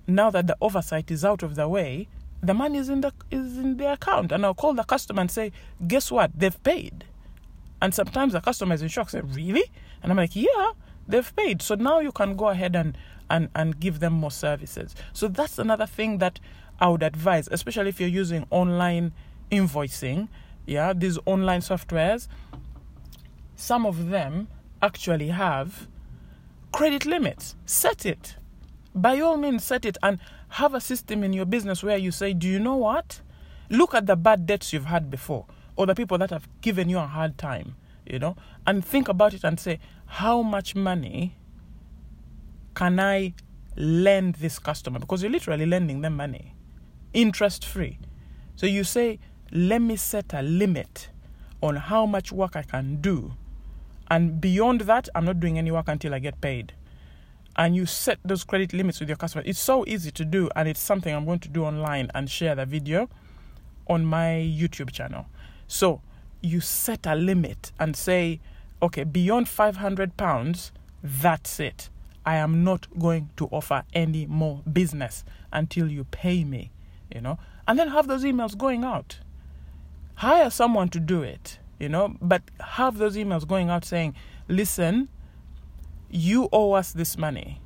now 0.07 0.31
that 0.31 0.47
the 0.49 0.57
oversight 0.61 1.11
is 1.11 1.25
out 1.25 1.43
of 1.43 1.55
the 1.55 1.69
way, 1.69 2.09
the 2.43 2.55
money 2.55 2.79
is 2.79 2.88
in 2.88 3.02
the 3.02 3.12
is 3.31 3.57
in 3.57 3.76
the 3.76 3.93
account, 3.93 4.33
and 4.33 4.45
I'll 4.45 4.55
call 4.55 4.75
the 4.75 4.85
customer 4.85 5.21
and 5.21 5.31
say, 5.31 5.52
"Guess 5.87 6.11
what? 6.11 6.33
They've 6.37 6.62
paid." 6.64 7.05
And 7.83 7.95
sometimes 7.95 8.33
the 8.33 8.41
customer 8.41 8.75
is 8.75 8.83
in 8.83 8.89
shock, 8.89 9.11
say, 9.11 9.21
"Really?" 9.21 9.71
And 10.03 10.13
I'm 10.13 10.17
like, 10.17 10.37
"Yeah, 10.37 10.73
they've 11.09 11.35
paid." 11.35 11.63
So 11.63 11.75
now 11.75 12.01
you 12.01 12.13
can 12.13 12.37
go 12.37 12.49
ahead 12.49 12.77
and 12.77 12.97
and 13.29 13.49
and 13.55 13.79
give 13.81 14.01
them 14.01 14.13
more 14.13 14.31
services. 14.31 14.95
So 15.13 15.29
that's 15.29 15.59
another 15.59 15.87
thing 15.87 16.19
that 16.19 16.41
I 16.81 16.89
would 16.89 17.03
advise, 17.03 17.49
especially 17.51 17.89
if 17.91 18.01
you're 18.01 18.09
using 18.09 18.47
online 18.51 19.13
invoicing, 19.51 20.29
yeah, 20.67 20.93
these 20.93 21.19
online 21.27 21.61
softwares, 21.61 22.29
some 23.57 23.85
of 23.85 24.09
them 24.09 24.49
actually 24.81 25.29
have 25.29 25.89
credit 26.73 27.05
limits. 27.05 27.57
Set 27.67 28.07
it. 28.07 28.37
By 28.95 29.21
all 29.21 29.37
means, 29.37 29.65
set 29.65 29.85
it 29.85 29.99
and 30.03 30.19
have 30.49 30.75
a 30.75 30.81
system 30.81 31.23
in 31.23 31.33
your 31.33 31.45
business 31.45 31.83
where 31.83 31.97
you 31.97 32.11
say, 32.11 32.33
Do 32.33 32.49
you 32.49 32.59
know 32.59 32.77
what? 32.77 33.21
Look 33.69 33.95
at 33.95 34.07
the 34.07 34.17
bad 34.17 34.47
debts 34.47 34.73
you've 34.73 34.87
had 34.87 35.11
before 35.11 35.47
or 35.81 35.87
the 35.87 35.95
people 35.95 36.19
that 36.19 36.29
have 36.29 36.47
given 36.61 36.91
you 36.91 36.99
a 36.99 37.07
hard 37.07 37.39
time, 37.39 37.75
you 38.05 38.19
know, 38.19 38.37
and 38.67 38.85
think 38.85 39.09
about 39.09 39.33
it 39.33 39.43
and 39.45 39.59
say, 39.59 39.79
How 40.05 40.43
much 40.43 40.75
money 40.75 41.39
can 42.75 43.01
I 43.01 43.33
lend 43.77 44.35
this 44.35 44.59
customer? 44.59 44.99
Because 44.99 45.23
you're 45.23 45.33
literally 45.33 45.65
lending 45.65 46.03
them 46.03 46.17
money 46.17 46.55
interest 47.15 47.65
free. 47.65 47.99
So 48.57 48.67
you 48.67 48.85
say, 48.85 49.21
let 49.53 49.81
me 49.81 49.97
set 49.97 50.35
a 50.35 50.43
limit 50.43 51.09
on 51.63 51.77
how 51.77 52.05
much 52.05 52.31
work 52.31 52.57
I 52.57 52.63
can 52.63 53.01
do. 53.01 53.33
And 54.11 54.39
beyond 54.39 54.83
that, 54.83 55.09
I'm 55.15 55.25
not 55.25 55.41
doing 55.41 55.57
any 55.57 55.71
work 55.71 55.89
until 55.89 56.13
I 56.13 56.19
get 56.19 56.43
paid. 56.43 56.75
And 57.57 57.75
you 57.75 57.87
set 57.87 58.19
those 58.23 58.45
credit 58.45 58.75
limits 58.75 59.01
with 59.01 59.09
your 59.09 59.17
customer. 59.17 59.45
It's 59.47 59.59
so 59.59 59.87
easy 59.87 60.11
to 60.11 60.27
do, 60.27 60.51
and 60.55 60.69
it's 60.69 60.81
something 60.81 61.15
I'm 61.15 61.25
going 61.25 61.39
to 61.41 61.49
do 61.49 61.65
online 61.65 62.11
and 62.15 62.31
share 62.31 62.55
the 62.55 62.67
video 62.67 63.09
on 63.89 64.05
my 64.05 64.47
YouTube 64.47 64.93
channel. 64.93 65.27
So 65.71 66.03
you 66.41 66.61
set 66.61 67.07
a 67.07 67.15
limit 67.15 67.73
and 67.79 67.95
say, 67.95 68.41
okay, 68.83 69.05
beyond 69.05 69.49
500 69.49 70.17
pounds, 70.17 70.73
that's 71.03 71.61
it. 71.61 71.91
I 72.27 72.37
am 72.37 72.65
not 72.65 72.87
going 72.99 73.31
to 73.37 73.47
offer 73.47 73.85
any 73.93 74.27
more 74.27 74.62
business 74.71 75.25
until 75.53 75.91
you 75.91 76.05
pay 76.05 76.45
me 76.45 76.71
you 77.15 77.21
know, 77.21 77.39
and 77.67 77.79
then 77.79 77.89
have 77.89 78.07
those 78.07 78.25
emails 78.25 78.57
going 78.57 78.85
out. 78.85 79.19
Hire 80.17 80.50
someone 80.50 80.89
to 80.91 81.00
do 81.00 81.23
it, 81.23 81.59
you 81.79 81.89
know, 81.89 82.15
but 82.21 82.43
have 82.61 82.99
those 82.99 83.17
emails 83.17 83.47
going 83.47 83.71
out 83.71 83.85
saying, 83.85 84.15
listen, 84.49 85.09
you 86.11 86.49
owe 86.53 86.73
us 86.73 86.93
this 86.93 87.17
money 87.17 87.61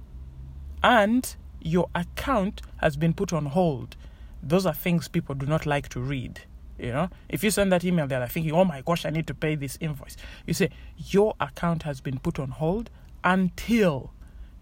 and 0.83 1.37
your 1.61 1.89
account 1.95 2.63
has 2.79 2.97
been 2.97 3.15
put 3.15 3.33
on 3.33 3.47
hold. 3.47 3.97
Those 4.43 4.67
are 4.67 4.75
things 4.75 5.09
people 5.09 5.35
do 5.35 5.47
not 5.47 5.67
like 5.67 5.89
to 5.91 6.01
read. 6.01 6.43
You 6.79 6.93
know, 6.93 7.11
if 7.29 7.45
you 7.45 7.51
send 7.51 7.71
that 7.73 7.85
email, 7.85 8.07
they're 8.07 8.21
like 8.21 8.33
thinking, 8.33 8.53
oh 8.53 8.65
my 8.65 8.81
gosh, 8.81 9.05
I 9.07 9.11
need 9.11 9.27
to 9.29 9.35
pay 9.35 9.55
this 9.55 9.79
invoice. 9.81 10.17
You 10.47 10.55
say, 10.55 10.71
your 10.97 11.35
account 11.41 11.85
has 11.85 12.01
been 12.01 12.19
put 12.19 12.39
on 12.39 12.51
hold 12.51 12.91
until 13.23 14.13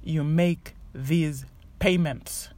you 0.02 0.22
make 0.22 0.74
these 0.94 1.46
payments 1.78 2.50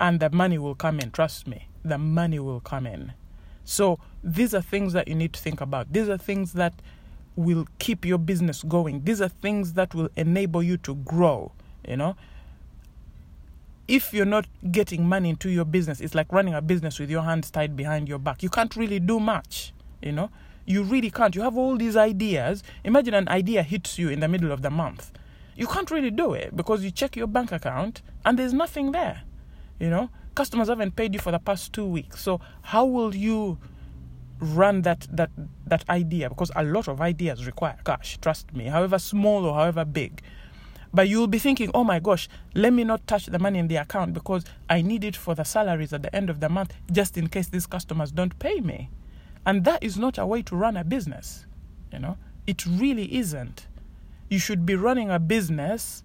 and 0.00 0.20
the 0.20 0.30
money 0.30 0.58
will 0.58 0.74
come 0.74 1.00
in. 1.00 1.10
Trust 1.10 1.46
me, 1.46 1.68
the 1.84 1.98
money 1.98 2.38
will 2.38 2.60
come 2.60 2.86
in. 2.86 3.12
So 3.64 3.98
these 4.22 4.54
are 4.54 4.62
things 4.62 4.92
that 4.94 5.08
you 5.08 5.14
need 5.14 5.32
to 5.34 5.40
think 5.40 5.60
about. 5.60 5.92
These 5.92 6.08
are 6.08 6.18
things 6.18 6.54
that 6.54 6.74
will 7.36 7.66
keep 7.78 8.04
your 8.04 8.18
business 8.18 8.62
going. 8.62 9.04
These 9.04 9.20
are 9.20 9.28
things 9.28 9.74
that 9.74 9.94
will 9.94 10.08
enable 10.16 10.62
you 10.62 10.76
to 10.78 10.94
grow, 10.96 11.52
you 11.86 11.96
know. 11.96 12.16
If 13.88 14.12
you're 14.12 14.26
not 14.26 14.46
getting 14.70 15.08
money 15.08 15.30
into 15.30 15.48
your 15.48 15.64
business, 15.64 16.00
it's 16.00 16.14
like 16.14 16.30
running 16.30 16.54
a 16.54 16.60
business 16.60 16.98
with 16.98 17.10
your 17.10 17.22
hands 17.22 17.50
tied 17.50 17.74
behind 17.74 18.06
your 18.06 18.18
back. 18.18 18.42
You 18.42 18.50
can't 18.50 18.74
really 18.76 19.00
do 19.00 19.18
much, 19.18 19.72
you 20.02 20.12
know. 20.12 20.30
You 20.66 20.82
really 20.82 21.10
can't. 21.10 21.34
You 21.34 21.40
have 21.40 21.56
all 21.56 21.76
these 21.76 21.96
ideas. 21.96 22.62
Imagine 22.84 23.14
an 23.14 23.28
idea 23.30 23.62
hits 23.62 23.98
you 23.98 24.10
in 24.10 24.20
the 24.20 24.28
middle 24.28 24.52
of 24.52 24.60
the 24.60 24.68
month. 24.68 25.10
You 25.56 25.66
can't 25.66 25.90
really 25.90 26.10
do 26.10 26.34
it 26.34 26.54
because 26.54 26.84
you 26.84 26.90
check 26.90 27.16
your 27.16 27.26
bank 27.26 27.50
account 27.50 28.02
and 28.26 28.38
there's 28.38 28.52
nothing 28.52 28.92
there. 28.92 29.22
You 29.80 29.88
know, 29.88 30.10
customers 30.34 30.68
haven't 30.68 30.94
paid 30.94 31.14
you 31.14 31.20
for 31.20 31.32
the 31.32 31.38
past 31.38 31.72
two 31.72 31.86
weeks. 31.86 32.20
So 32.20 32.40
how 32.60 32.84
will 32.84 33.14
you 33.14 33.58
run 34.40 34.82
that 34.82 35.06
that 35.10 35.30
that 35.66 35.88
idea? 35.88 36.28
Because 36.28 36.52
a 36.54 36.62
lot 36.62 36.88
of 36.88 37.00
ideas 37.00 37.46
require 37.46 37.78
cash. 37.84 38.18
Trust 38.20 38.52
me, 38.54 38.66
however 38.66 38.98
small 38.98 39.46
or 39.46 39.54
however 39.54 39.84
big. 39.84 40.20
But 40.92 41.08
you'll 41.08 41.26
be 41.26 41.38
thinking, 41.38 41.70
oh 41.74 41.84
my 41.84 41.98
gosh, 42.00 42.28
let 42.54 42.72
me 42.72 42.84
not 42.84 43.06
touch 43.06 43.26
the 43.26 43.38
money 43.38 43.58
in 43.58 43.68
the 43.68 43.76
account 43.76 44.14
because 44.14 44.44
I 44.68 44.82
need 44.82 45.04
it 45.04 45.16
for 45.16 45.34
the 45.34 45.44
salaries 45.44 45.92
at 45.92 46.02
the 46.02 46.14
end 46.14 46.30
of 46.30 46.40
the 46.40 46.48
month, 46.48 46.72
just 46.90 47.18
in 47.18 47.28
case 47.28 47.48
these 47.48 47.66
customers 47.66 48.10
don't 48.10 48.38
pay 48.38 48.60
me. 48.60 48.90
And 49.44 49.64
that 49.64 49.82
is 49.82 49.98
not 49.98 50.18
a 50.18 50.26
way 50.26 50.42
to 50.42 50.56
run 50.56 50.76
a 50.76 50.84
business. 50.84 51.46
You 51.92 51.98
know, 51.98 52.16
it 52.46 52.64
really 52.66 53.14
isn't. 53.16 53.66
You 54.28 54.38
should 54.38 54.66
be 54.66 54.74
running 54.74 55.10
a 55.10 55.18
business 55.18 56.02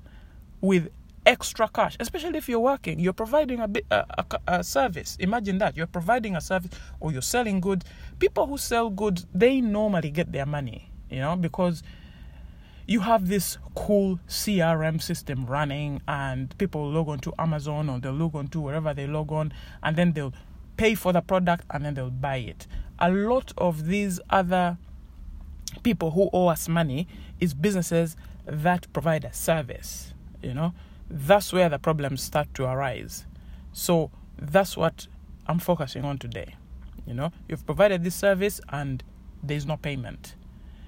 with 0.61 0.89
extra 1.25 1.67
cash, 1.67 1.95
especially 1.99 2.37
if 2.37 2.49
you're 2.49 2.59
working. 2.59 2.99
You're 2.99 3.13
providing 3.13 3.59
a, 3.59 3.69
a, 3.91 4.05
a, 4.17 4.39
a, 4.47 4.63
service. 4.63 5.15
Imagine 5.19 5.57
that 5.59 5.75
you're 5.75 5.87
providing 5.87 6.35
a 6.35 6.41
service 6.41 6.71
or 6.99 7.11
you're 7.11 7.21
selling 7.21 7.59
goods. 7.59 7.85
People 8.19 8.47
who 8.47 8.57
sell 8.57 8.89
goods, 8.89 9.25
they 9.33 9.61
normally 9.61 10.09
get 10.09 10.31
their 10.31 10.45
money, 10.45 10.89
you 11.09 11.19
know, 11.19 11.35
because 11.35 11.83
you 12.85 12.99
have 13.01 13.27
this 13.27 13.57
cool 13.75 14.19
CRM 14.27 15.01
system 15.01 15.45
running, 15.45 16.01
and 16.07 16.55
people 16.57 16.89
log 16.89 17.09
on 17.09 17.19
to 17.19 17.33
Amazon 17.39 17.89
or 17.89 17.99
they'll 17.99 18.13
log 18.13 18.35
on 18.35 18.47
to 18.49 18.59
wherever 18.59 18.93
they 18.93 19.07
log 19.07 19.31
on, 19.31 19.53
and 19.81 19.95
then 19.95 20.13
they'll 20.13 20.33
pay 20.77 20.95
for 20.95 21.13
the 21.13 21.21
product 21.21 21.65
and 21.69 21.85
then 21.85 21.93
they'll 21.93 22.09
buy 22.09 22.37
it. 22.37 22.67
A 22.99 23.09
lot 23.11 23.53
of 23.57 23.85
these 23.85 24.19
other 24.29 24.77
people 25.83 26.11
who 26.11 26.29
owe 26.33 26.47
us 26.47 26.67
money 26.67 27.07
is 27.39 27.53
businesses 27.53 28.15
that 28.45 28.91
provide 28.93 29.23
a 29.23 29.33
service, 29.33 30.13
you 30.41 30.53
know. 30.53 30.73
That's 31.09 31.53
where 31.53 31.69
the 31.69 31.79
problems 31.79 32.23
start 32.23 32.53
to 32.55 32.65
arise. 32.65 33.25
So 33.71 34.09
that's 34.37 34.75
what 34.75 35.07
I'm 35.47 35.59
focusing 35.59 36.05
on 36.05 36.17
today. 36.17 36.55
You 37.05 37.13
know, 37.13 37.31
you've 37.47 37.65
provided 37.65 38.03
this 38.03 38.15
service 38.15 38.61
and 38.69 39.03
there's 39.41 39.65
no 39.65 39.77
payment. 39.77 40.35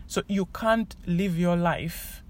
So 0.07 0.21
you 0.27 0.45
can't 0.47 0.95
live 1.05 1.37
your 1.37 1.55
life 1.55 2.21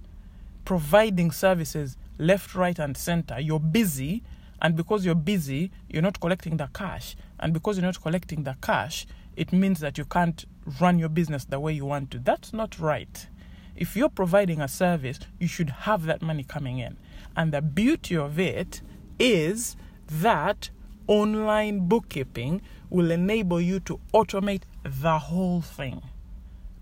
providing 0.65 1.32
services 1.32 1.98
left, 2.17 2.55
right, 2.55 2.79
and 2.79 2.98
center. 2.98 3.39
You're 3.39 3.60
busy, 3.60 4.24
and 4.62 4.75
because 4.75 5.05
you're 5.05 5.15
busy, 5.15 5.72
you're 5.88 6.01
not 6.01 6.20
collecting 6.20 6.58
the 6.58 6.67
cash. 6.74 7.15
And 7.39 7.53
because 7.53 7.77
you're 7.77 7.86
not 7.86 8.01
collecting 8.01 8.44
the 8.44 8.55
cash, 8.62 9.05
it 9.36 9.53
means 9.53 9.79
that 9.82 9.98
you 9.98 10.05
can't 10.05 10.46
run 10.82 10.98
your 10.98 11.10
business 11.10 11.46
the 11.46 11.60
way 11.60 11.74
you 11.74 11.86
want 11.86 12.12
to. 12.12 12.20
That's 12.20 12.51
not 12.51 12.79
right. 12.79 13.27
If 13.75 13.96
you're 13.96 14.10
providing 14.10 14.62
a 14.62 14.67
service, 14.67 15.20
you 15.39 15.48
should 15.48 15.70
have 15.70 16.05
that 16.05 16.22
money 16.22 16.44
coming 16.44 16.79
in. 16.79 16.98
And 17.36 17.51
the 17.51 17.62
beauty 17.62 18.15
of 18.15 18.39
it 18.39 18.82
is 19.20 19.75
that 20.08 20.70
online 21.08 21.88
bookkeeping 21.88 22.62
will 22.89 23.12
enable 23.12 23.60
you 23.60 23.79
to 23.82 24.00
automate 24.13 24.63
the 24.84 25.20
whole 25.20 25.62
thing. 25.62 26.01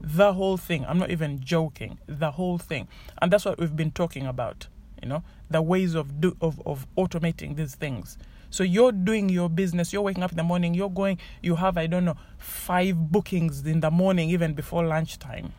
The 0.04 0.34
whole 0.34 0.58
thing. 0.58 0.86
I'm 0.86 1.00
not 1.00 1.12
even 1.12 1.40
joking. 1.40 1.98
The 2.08 2.32
whole 2.32 2.58
thing. 2.58 2.90
And 3.22 3.32
that's 3.32 3.46
what 3.46 3.58
we've 3.58 3.76
been 3.76 3.92
talking 3.92 4.28
about, 4.28 4.68
you 5.02 5.08
know, 5.08 5.24
the 5.50 5.62
ways 5.62 5.96
of 5.96 6.20
do, 6.20 6.36
of, 6.42 6.62
of 6.66 6.86
automating 6.98 7.56
these 7.56 7.76
things. 7.76 8.18
So 8.50 8.64
you're 8.64 8.92
doing 8.92 9.30
your 9.30 9.50
business, 9.50 9.94
you're 9.94 10.02
waking 10.02 10.22
up 10.22 10.32
in 10.32 10.38
the 10.38 10.44
morning, 10.44 10.74
you're 10.74 10.90
going, 10.90 11.18
you 11.42 11.56
have, 11.56 11.78
I 11.78 11.88
don't 11.88 12.06
know, 12.06 12.18
five 12.38 13.12
bookings 13.12 13.66
in 13.66 13.80
the 13.80 13.90
morning, 13.90 14.30
even 14.30 14.54
before 14.54 14.86
lunchtime. 14.86 15.54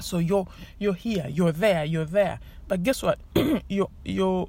So 0.00 0.18
you're 0.18 0.48
you're 0.78 0.94
here, 0.94 1.26
you're 1.28 1.52
there, 1.52 1.84
you're 1.84 2.06
there. 2.06 2.40
But 2.66 2.82
guess 2.82 3.02
what? 3.02 3.20
your 3.68 3.90
your 4.04 4.48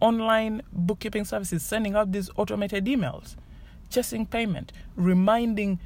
online 0.00 0.62
bookkeeping 0.72 1.24
service 1.24 1.52
is 1.52 1.62
sending 1.62 1.94
out 1.94 2.10
these 2.10 2.30
automated 2.36 2.86
emails, 2.86 3.36
chasing 3.90 4.26
payment, 4.26 4.72
reminding 4.96 5.78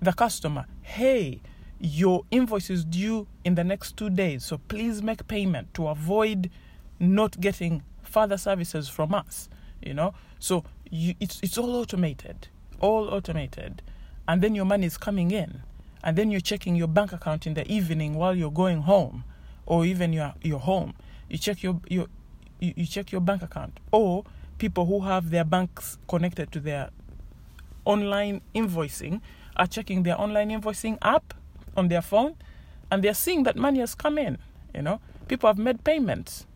the 0.00 0.12
customer, 0.12 0.66
hey, 0.82 1.40
your 1.80 2.22
invoice 2.30 2.70
is 2.70 2.84
due 2.84 3.26
in 3.44 3.54
the 3.54 3.64
next 3.64 3.96
two 3.96 4.10
days, 4.10 4.44
so 4.44 4.58
please 4.68 5.02
make 5.02 5.26
payment 5.28 5.74
to 5.74 5.88
avoid 5.88 6.50
not 6.98 7.40
getting 7.40 7.82
further 8.02 8.36
services 8.36 8.88
from 8.88 9.14
us. 9.14 9.48
You 9.82 9.94
know, 9.94 10.14
so 10.38 10.64
you, 10.90 11.14
it's 11.20 11.40
it's 11.42 11.58
all 11.58 11.76
automated, 11.76 12.48
all 12.80 13.08
automated, 13.08 13.82
and 14.26 14.40
then 14.40 14.54
your 14.54 14.64
money 14.64 14.86
is 14.86 14.96
coming 14.96 15.30
in, 15.30 15.62
and 16.02 16.16
then 16.16 16.30
you're 16.30 16.40
checking 16.40 16.74
your 16.74 16.88
bank 16.88 17.12
account 17.12 17.46
in 17.46 17.54
the 17.54 17.70
evening 17.70 18.14
while 18.14 18.34
you're 18.34 18.50
going 18.50 18.82
home, 18.82 19.24
or 19.66 19.84
even 19.84 20.12
you're 20.12 20.34
you're 20.42 20.58
home. 20.58 20.94
You 21.28 21.38
check 21.38 21.62
your 21.62 21.80
your 21.88 22.06
you, 22.60 22.72
you 22.76 22.86
check 22.86 23.12
your 23.12 23.20
bank 23.20 23.42
account, 23.42 23.78
or 23.92 24.24
people 24.58 24.86
who 24.86 25.00
have 25.00 25.30
their 25.30 25.44
banks 25.44 25.98
connected 26.08 26.50
to 26.52 26.60
their 26.60 26.90
online 27.84 28.40
invoicing 28.54 29.20
are 29.56 29.66
checking 29.66 30.02
their 30.02 30.18
online 30.20 30.50
invoicing 30.50 30.96
app 31.02 31.34
on 31.76 31.88
their 31.88 32.02
phone, 32.02 32.36
and 32.90 33.02
they're 33.02 33.14
seeing 33.14 33.42
that 33.44 33.56
money 33.56 33.80
has 33.80 33.94
come 33.94 34.18
in. 34.18 34.38
You 34.74 34.82
know, 34.82 35.00
people 35.28 35.48
have 35.48 35.58
made 35.58 35.84
payments 35.84 36.46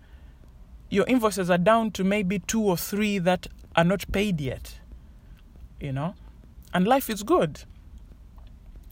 your 0.91 1.07
invoices 1.07 1.51
are 1.51 1.59
down 1.59 1.91
to 1.93 2.05
maybe 2.05 2.39
two 2.39 2.63
or 2.63 2.77
three 2.77 3.19
that 3.19 3.47
are 3.77 3.85
not 3.85 4.11
paid 4.13 4.41
yet. 4.41 4.81
You 5.81 5.93
know? 5.93 6.15
And 6.73 6.87
life 6.87 7.11
is 7.11 7.23
good. 7.23 7.65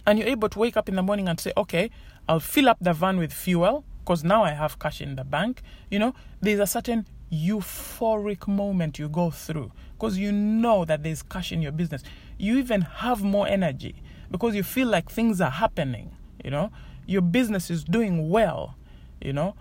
And 0.06 0.18
you're 0.18 0.28
able 0.28 0.48
to 0.50 0.58
wake 0.58 0.76
up 0.76 0.88
in 0.88 0.94
the 0.94 1.02
morning 1.02 1.28
and 1.28 1.40
say, 1.40 1.52
okay, 1.56 1.90
I'll 2.28 2.40
fill 2.40 2.68
up 2.68 2.78
the 2.80 2.92
van 2.92 3.16
with 3.18 3.32
fuel 3.32 3.84
because 4.00 4.22
now 4.22 4.44
I 4.44 4.50
have 4.50 4.78
cash 4.78 5.00
in 5.00 5.16
the 5.16 5.24
bank. 5.24 5.62
You 5.90 5.98
know, 5.98 6.14
there's 6.40 6.60
a 6.60 6.66
certain 6.66 7.06
euphoric 7.32 8.46
moment 8.46 8.98
you 8.98 9.08
go 9.08 9.30
through 9.30 9.72
because 9.94 10.16
you 10.16 10.30
know 10.30 10.84
that 10.84 11.02
there's 11.02 11.22
cash 11.22 11.50
in 11.50 11.60
your 11.60 11.72
business. 11.72 12.02
You 12.38 12.58
even 12.58 12.82
have 12.82 13.22
more 13.22 13.48
energy 13.48 13.96
because 14.30 14.54
you 14.54 14.62
feel 14.62 14.88
like 14.88 15.10
things 15.10 15.40
are 15.40 15.50
happening. 15.50 16.14
You 16.44 16.50
know, 16.50 16.70
your 17.06 17.22
business 17.22 17.70
is 17.70 17.84
doing 17.84 18.30
well. 18.30 18.76
You 19.20 19.32
know, 19.32 19.54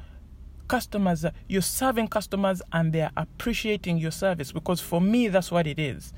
customers, 0.67 1.25
you're 1.47 1.61
serving 1.61 2.07
customers 2.09 2.61
and 2.71 2.93
they're 2.93 3.11
appreciating 3.15 3.97
your 3.97 4.11
service 4.11 4.51
because 4.51 4.81
for 4.81 4.99
me, 5.01 5.27
that's 5.27 5.51
what 5.51 5.67
it 5.67 5.79
is. 5.79 6.13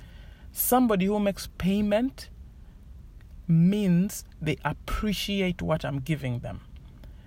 Somebody 0.51 1.05
who 1.05 1.19
makes 1.19 1.47
payment 1.57 2.29
means 3.47 4.25
they 4.41 4.57
appreciate 4.65 5.61
what 5.61 5.85
I'm 5.85 5.99
giving 5.99 6.39
them. 6.39 6.61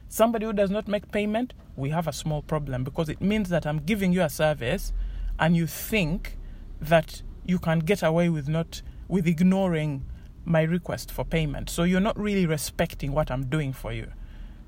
Somebody 0.08 0.46
who 0.46 0.52
does 0.52 0.70
not 0.70 0.88
make 0.88 1.12
payment, 1.12 1.54
we 1.76 1.90
have 1.90 2.08
a 2.08 2.12
small 2.12 2.42
problem 2.42 2.84
because 2.84 3.08
it 3.08 3.20
means 3.20 3.48
that 3.50 3.66
I'm 3.66 3.78
giving 3.78 4.12
you 4.12 4.22
a 4.22 4.28
service 4.28 4.92
and 5.38 5.56
you 5.56 5.66
think 5.66 6.36
that 6.80 7.22
you 7.44 7.58
can 7.58 7.78
get 7.78 8.02
away 8.02 8.28
with 8.28 8.48
not 8.48 8.82
with 9.08 9.26
ignoring 9.26 10.04
my 10.44 10.62
request 10.62 11.10
for 11.10 11.24
payment. 11.24 11.70
So 11.70 11.82
you're 11.82 12.00
not 12.00 12.18
really 12.18 12.46
respecting 12.46 13.12
what 13.12 13.30
I'm 13.30 13.46
doing 13.46 13.72
for 13.72 13.92
you. 13.92 14.10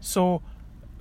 So 0.00 0.42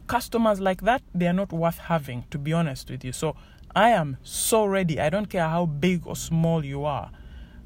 customers 0.07 0.59
like 0.59 0.81
that, 0.81 1.01
they 1.13 1.27
are 1.27 1.33
not 1.33 1.51
worth 1.51 1.77
having, 1.77 2.25
to 2.31 2.37
be 2.37 2.53
honest 2.53 2.89
with 2.89 3.03
you. 3.03 3.11
So 3.11 3.35
I 3.75 3.89
am 3.91 4.17
so 4.23 4.65
ready. 4.65 4.99
I 4.99 5.09
don't 5.09 5.27
care 5.27 5.47
how 5.47 5.65
big 5.65 6.05
or 6.05 6.15
small 6.15 6.65
you 6.65 6.83
are. 6.85 7.11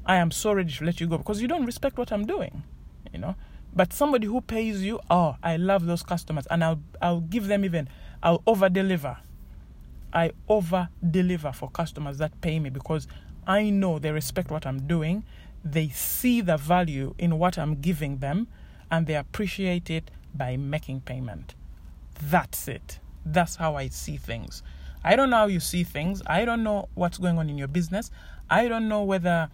I 0.04 0.16
am 0.16 0.30
so 0.30 0.52
ready 0.52 0.72
to 0.72 0.84
let 0.84 1.00
you 1.00 1.06
go 1.08 1.18
because 1.18 1.42
you 1.42 1.48
don't 1.48 1.66
respect 1.66 1.98
what 1.98 2.12
I'm 2.12 2.26
doing, 2.26 2.62
you 3.12 3.18
know. 3.18 3.34
But 3.74 3.92
somebody 3.92 4.26
who 4.26 4.40
pays 4.40 4.82
you, 4.82 5.00
oh, 5.10 5.36
I 5.42 5.56
love 5.56 5.84
those 5.84 6.02
customers, 6.02 6.46
and 6.46 6.62
I'll 6.64 6.80
I'll 7.02 7.20
give 7.20 7.48
them 7.48 7.64
even 7.64 7.88
I'll 8.22 8.42
over 8.46 8.68
deliver. 8.68 9.18
I 10.12 10.30
over 10.48 10.88
deliver 11.10 11.52
for 11.52 11.68
customers 11.68 12.18
that 12.18 12.40
pay 12.40 12.58
me 12.58 12.70
because 12.70 13.06
I 13.46 13.68
know 13.70 13.98
they 13.98 14.12
respect 14.12 14.50
what 14.50 14.66
I'm 14.66 14.86
doing. 14.86 15.24
They 15.66 15.88
see 15.88 16.40
the 16.40 16.56
value 16.56 17.14
in 17.18 17.38
what 17.38 17.58
I'm 17.58 17.80
giving 17.80 18.18
them, 18.18 18.46
and 18.88 19.06
they 19.08 19.16
appreciate 19.16 19.90
it 19.90 20.12
by 20.32 20.56
making 20.56 21.00
payment. 21.00 21.56
That's 22.22 22.68
it. 22.68 23.00
That's 23.24 23.56
how 23.56 23.74
I 23.74 23.88
see 23.88 24.16
things. 24.16 24.62
I 25.02 25.16
don't 25.16 25.28
know 25.30 25.38
how 25.38 25.46
you 25.46 25.58
see 25.58 25.82
things. 25.82 26.22
I 26.26 26.44
don't 26.44 26.62
know 26.62 26.88
what's 26.94 27.18
going 27.18 27.36
on 27.38 27.50
in 27.50 27.58
your 27.58 27.66
business. 27.66 28.12
I 28.48 28.68
don't 28.68 28.88
know 28.88 29.02
whether 29.02 29.50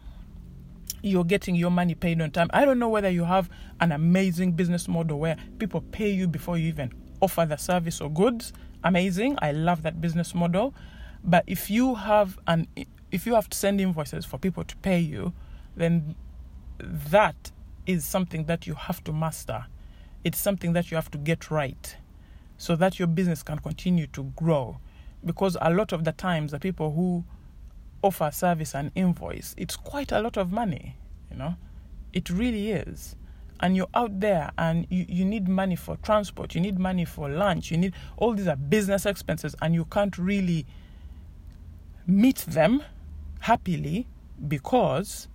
you're 1.03 1.25
getting 1.25 1.55
your 1.55 1.71
money 1.71 1.95
paid 1.95 2.21
on 2.21 2.31
time. 2.31 2.51
I 2.53 2.67
don't 2.67 2.79
know 2.79 2.91
whether 2.91 3.09
you 3.11 3.25
have 3.25 3.49
an 3.81 3.91
amazing 3.93 4.53
business 4.53 4.89
model 4.89 5.19
where 5.19 5.37
people 5.59 5.81
pay 5.81 6.11
you 6.11 6.29
before 6.29 6.59
you 6.59 6.69
even 6.69 6.93
offer 7.23 7.47
the 7.47 7.57
service 7.57 8.03
or 8.03 8.11
goods. 8.11 8.53
Amazing. 8.85 9.39
I 9.41 9.53
love 9.53 9.83
that 9.83 10.01
business 10.01 10.35
model. 10.35 10.75
But 11.25 11.45
if 11.47 11.71
you 11.71 11.95
have 11.95 12.39
an 12.47 12.69
if 13.11 13.27
you 13.27 13.35
have 13.35 13.49
to 13.49 13.57
send 13.57 13.81
invoices 13.81 14.27
for 14.27 14.39
people 14.39 14.65
to 14.65 14.77
pay 14.77 14.99
you, 14.99 15.33
then 15.77 16.15
that 16.81 17.51
is 17.87 18.05
something 18.05 18.45
that 18.45 18.67
you 18.67 18.75
have 18.75 19.03
to 19.05 19.13
master. 19.13 19.67
It's 20.25 20.39
something 20.39 20.73
that 20.75 20.91
you 20.91 20.97
have 20.97 21.11
to 21.13 21.19
get 21.19 21.51
right 21.51 21.97
so 22.57 22.77
that 22.77 22.99
your 22.99 23.09
business 23.09 23.43
can 23.43 23.59
continue 23.59 24.07
to 24.09 24.25
grow. 24.37 24.79
Because 25.25 25.57
a 25.61 25.71
lot 25.71 25.93
of 25.93 26.05
the 26.05 26.13
times, 26.13 26.53
the 26.53 26.61
people 26.61 26.93
who 26.93 27.25
offer 28.03 28.31
service 28.33 28.75
and 28.75 28.91
invoice, 28.95 29.55
it's 29.57 29.77
quite 29.77 30.13
a 30.13 30.21
lot 30.21 30.37
of 30.37 30.53
money, 30.53 30.97
you 31.31 31.37
know, 31.37 31.57
it 32.13 32.29
really 32.31 32.71
is. 32.71 33.17
And 33.61 33.77
you're 33.77 33.89
out 33.95 34.19
there 34.19 34.51
and 34.59 34.87
you, 34.91 35.07
you 35.09 35.25
need 35.25 35.47
money 35.49 35.77
for 35.77 35.97
transport, 35.99 36.55
you 36.55 36.61
need 36.61 36.79
money 36.79 37.05
for 37.05 37.29
lunch, 37.29 37.71
you 37.71 37.77
need 37.79 37.95
all 38.17 38.35
these 38.35 38.49
are 38.49 38.57
business 38.57 39.07
expenses, 39.07 39.55
and 39.63 39.75
you 39.75 39.85
can't 39.85 40.19
really 40.19 40.67
meet 42.07 42.39
them 42.39 42.83
happily 43.41 44.09
because 44.49 45.29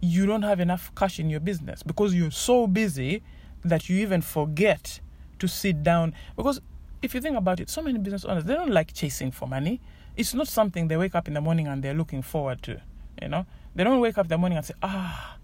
you 0.00 0.26
don't 0.26 0.42
have 0.42 0.60
enough 0.60 0.92
cash 0.94 1.18
in 1.18 1.28
your 1.28 1.40
business 1.40 1.82
because 1.82 2.14
you're 2.14 2.30
so 2.30 2.66
busy 2.66 3.22
that 3.64 3.88
you 3.88 3.98
even 3.98 4.22
forget 4.22 5.00
to 5.38 5.48
sit 5.48 5.82
down 5.82 6.14
because 6.36 6.60
if 7.02 7.14
you 7.14 7.20
think 7.20 7.36
about 7.36 7.60
it, 7.60 7.70
so 7.70 7.82
many 7.82 7.98
business 7.98 8.24
owners 8.24 8.44
they 8.44 8.54
don't 8.54 8.70
like 8.70 8.92
chasing 8.92 9.30
for 9.30 9.46
money. 9.46 9.80
It's 10.16 10.34
not 10.34 10.48
something 10.48 10.88
they 10.88 10.96
wake 10.96 11.14
up 11.14 11.28
in 11.28 11.34
the 11.34 11.40
morning 11.40 11.68
and 11.68 11.82
they're 11.82 11.94
looking 11.94 12.22
forward 12.22 12.62
to. 12.62 12.80
You 13.22 13.28
know, 13.28 13.46
they 13.74 13.84
don't 13.84 14.00
wake 14.00 14.18
up 14.18 14.26
in 14.26 14.30
the 14.30 14.38
morning 14.38 14.58
and 14.58 14.66
say, 14.66 14.74
"Ah, 14.82 15.38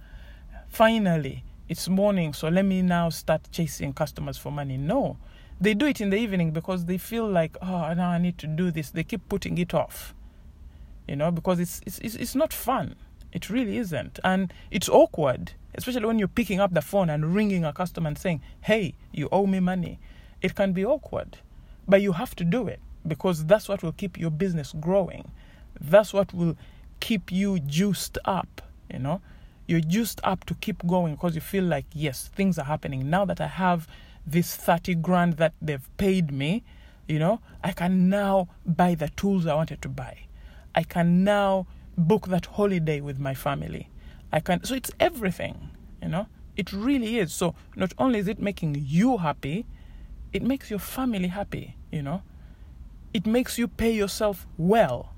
finally 0.69 1.45
it's 1.69 1.88
morning, 1.88 2.33
so 2.33 2.49
let 2.49 2.64
me 2.64 2.83
now 2.83 3.09
start 3.09 3.49
chasing 3.53 3.93
customers 3.93 4.37
for 4.37 4.51
money." 4.51 4.77
No, 4.77 5.17
they 5.61 5.75
do 5.75 5.87
it 5.87 6.01
in 6.01 6.11
the 6.11 6.17
evening 6.17 6.51
because 6.51 6.85
they 6.87 6.99
feel 6.99 7.29
like, 7.29 7.57
"Oh, 7.62 7.93
now 7.95 8.11
I 8.11 8.19
need 8.19 8.38
to 8.38 8.47
do 8.47 8.71
this." 8.71 8.90
They 8.90 9.05
keep 9.05 9.29
putting 9.29 9.59
it 9.59 9.75
off. 9.75 10.14
You 11.07 11.17
know, 11.17 11.31
because 11.31 11.61
it's 11.61 11.81
it's 11.87 11.99
it's 12.17 12.35
not 12.35 12.53
fun. 12.53 12.97
It 13.35 13.51
really 13.51 13.77
isn't, 13.77 14.18
and 14.25 14.51
it's 14.70 14.88
awkward 14.88 15.53
especially 15.75 16.07
when 16.07 16.18
you're 16.18 16.29
picking 16.29 16.61
up 16.61 16.73
the 16.73 16.83
phone 16.83 17.11
and 17.11 17.35
ringing 17.35 17.64
a 17.64 17.73
customer 17.73 18.09
and 18.09 18.18
saying, 18.18 18.40
hey, 18.62 18.94
you 19.12 19.29
owe 19.33 19.47
me 19.47 19.61
money. 19.61 19.99
It 20.40 20.55
can 20.55 20.73
be 20.73 20.85
awkward, 20.85 21.38
but 21.88 22.01
you 22.01 22.12
have 22.12 22.37
to 22.37 22.44
do 22.44 22.68
it 22.68 22.81
because 23.07 23.47
that's 23.47 23.68
what 23.68 23.83
will 23.83 23.92
keep 23.92 24.18
your 24.18 24.31
business 24.31 24.73
growing. 24.79 25.31
That's 25.81 26.12
what 26.12 26.33
will 26.33 26.57
keep 27.01 27.33
you 27.33 27.59
juiced 27.59 28.18
up, 28.25 28.62
you 28.92 28.99
know. 28.99 29.20
you're 29.66 29.81
juiced 29.81 30.20
up 30.25 30.44
to 30.44 30.55
keep 30.55 30.87
going 30.87 31.14
because 31.14 31.35
you 31.35 31.40
feel 31.40 31.64
like, 31.64 31.87
yes, 31.92 32.29
things 32.35 32.59
are 32.59 32.66
happening. 32.66 33.09
Now 33.09 33.25
that 33.25 33.40
I 33.40 33.47
have 33.47 33.88
this 34.27 34.55
30 34.55 34.97
grand 34.97 35.38
that 35.38 35.55
they've 35.61 35.88
paid 35.97 36.31
me, 36.31 36.62
you 37.09 37.18
know, 37.18 37.40
I 37.62 37.73
can 37.73 38.09
now 38.09 38.49
buy 38.64 38.94
the 38.94 39.09
tools 39.09 39.47
I 39.47 39.55
wanted 39.55 39.83
to 39.83 39.88
buy. 39.88 40.18
I 40.75 40.83
can 40.83 41.25
now 41.25 41.66
book 41.97 42.29
that 42.29 42.47
holiday 42.47 43.01
with 43.01 43.19
my 43.19 43.35
family. 43.35 43.91
I 44.33 44.41
can, 44.41 44.65
so 44.65 44.75
it's 44.75 44.91
everything, 44.99 45.71
you 46.03 46.09
know, 46.09 46.27
it 46.57 46.73
really 46.73 47.19
is. 47.19 47.33
So 47.33 47.55
not 47.77 47.93
only 47.99 48.19
is 48.19 48.29
it 48.29 48.41
making 48.41 48.77
you 48.79 49.19
happy, 49.19 49.67
it 50.33 50.43
makes 50.43 50.71
your 50.71 50.81
family 50.81 51.29
happy, 51.29 51.77
you 51.93 52.03
know, 52.03 52.23
it 53.13 53.27
makes 53.27 53.59
you 53.59 53.69
pay 53.69 53.93
yourself 53.93 54.47
well 54.59 55.13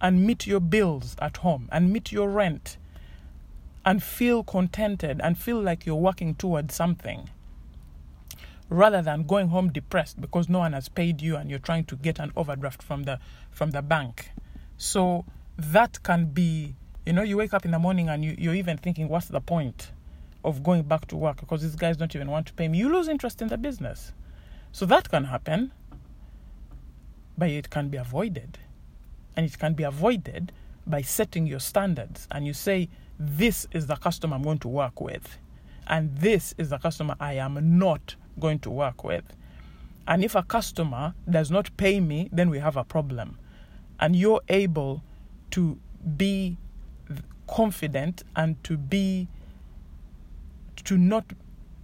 and 0.00 0.26
meet 0.26 0.46
your 0.46 0.60
bills 0.60 1.16
at 1.18 1.38
home 1.38 1.68
and 1.72 1.92
meet 1.92 2.12
your 2.12 2.28
rent 2.28 2.76
and 3.84 4.02
feel 4.02 4.44
contented 4.44 5.20
and 5.22 5.38
feel 5.38 5.60
like 5.60 5.86
you're 5.86 5.96
working 5.96 6.34
towards 6.34 6.74
something 6.74 7.30
rather 8.68 9.00
than 9.00 9.22
going 9.22 9.48
home 9.48 9.72
depressed 9.72 10.20
because 10.20 10.48
no 10.48 10.58
one 10.58 10.74
has 10.74 10.88
paid 10.88 11.22
you 11.22 11.36
and 11.36 11.48
you're 11.48 11.58
trying 11.58 11.84
to 11.84 11.96
get 11.96 12.18
an 12.18 12.30
overdraft 12.36 12.82
from 12.82 13.04
the 13.04 13.18
from 13.50 13.70
the 13.70 13.80
bank 13.80 14.30
so 14.76 15.24
that 15.58 16.02
can 16.02 16.26
be 16.26 16.74
you 17.04 17.12
know 17.12 17.22
you 17.22 17.36
wake 17.36 17.52
up 17.52 17.64
in 17.64 17.70
the 17.72 17.78
morning 17.78 18.08
and 18.08 18.24
you, 18.24 18.34
you're 18.38 18.54
even 18.54 18.76
thinking 18.78 19.08
what's 19.08 19.26
the 19.26 19.40
point 19.40 19.92
of 20.44 20.62
going 20.62 20.82
back 20.82 21.06
to 21.08 21.16
work? 21.16 21.40
Because 21.40 21.62
these 21.62 21.74
guys 21.74 21.96
don't 21.96 22.14
even 22.14 22.30
want 22.30 22.46
to 22.46 22.52
pay 22.54 22.68
me. 22.68 22.78
You 22.78 22.92
lose 22.92 23.08
interest 23.08 23.42
in 23.42 23.48
the 23.48 23.58
business. 23.58 24.12
So 24.72 24.86
that 24.86 25.10
can 25.10 25.24
happen 25.24 25.72
but 27.38 27.48
it 27.50 27.70
can 27.70 27.88
be 27.88 27.96
avoided. 27.96 28.58
And 29.36 29.46
it 29.46 29.58
can 29.58 29.74
be 29.74 29.84
avoided 29.84 30.52
by 30.86 31.02
setting 31.02 31.46
your 31.46 31.60
standards. 31.60 32.26
And 32.32 32.44
you 32.44 32.52
say 32.52 32.88
this 33.18 33.66
is 33.72 33.86
the 33.86 33.96
customer 33.96 34.36
i'm 34.36 34.42
going 34.42 34.58
to 34.58 34.68
work 34.68 35.00
with. 35.00 35.38
And 35.86 36.16
this 36.16 36.54
is 36.58 36.70
the 36.70 36.78
customer 36.78 37.14
i 37.20 37.34
am 37.34 37.78
not 37.78 38.16
going 38.40 38.58
to 38.60 38.70
work 38.70 39.04
with. 39.04 39.24
And 40.06 40.24
if 40.24 40.34
a 40.34 40.42
customer 40.42 41.14
does 41.30 41.50
not 41.50 41.74
pay 41.76 42.00
me, 42.00 42.28
then 42.32 42.50
we 42.50 42.58
have 42.58 42.76
a 42.76 42.84
problem. 42.84 43.38
And 44.00 44.16
you're 44.16 44.40
able 44.48 45.02
to 45.52 45.78
be 46.16 46.56
confident 47.46 48.22
and 48.36 48.62
to 48.64 48.76
be 48.76 49.28
to 50.84 50.96
not 50.96 51.24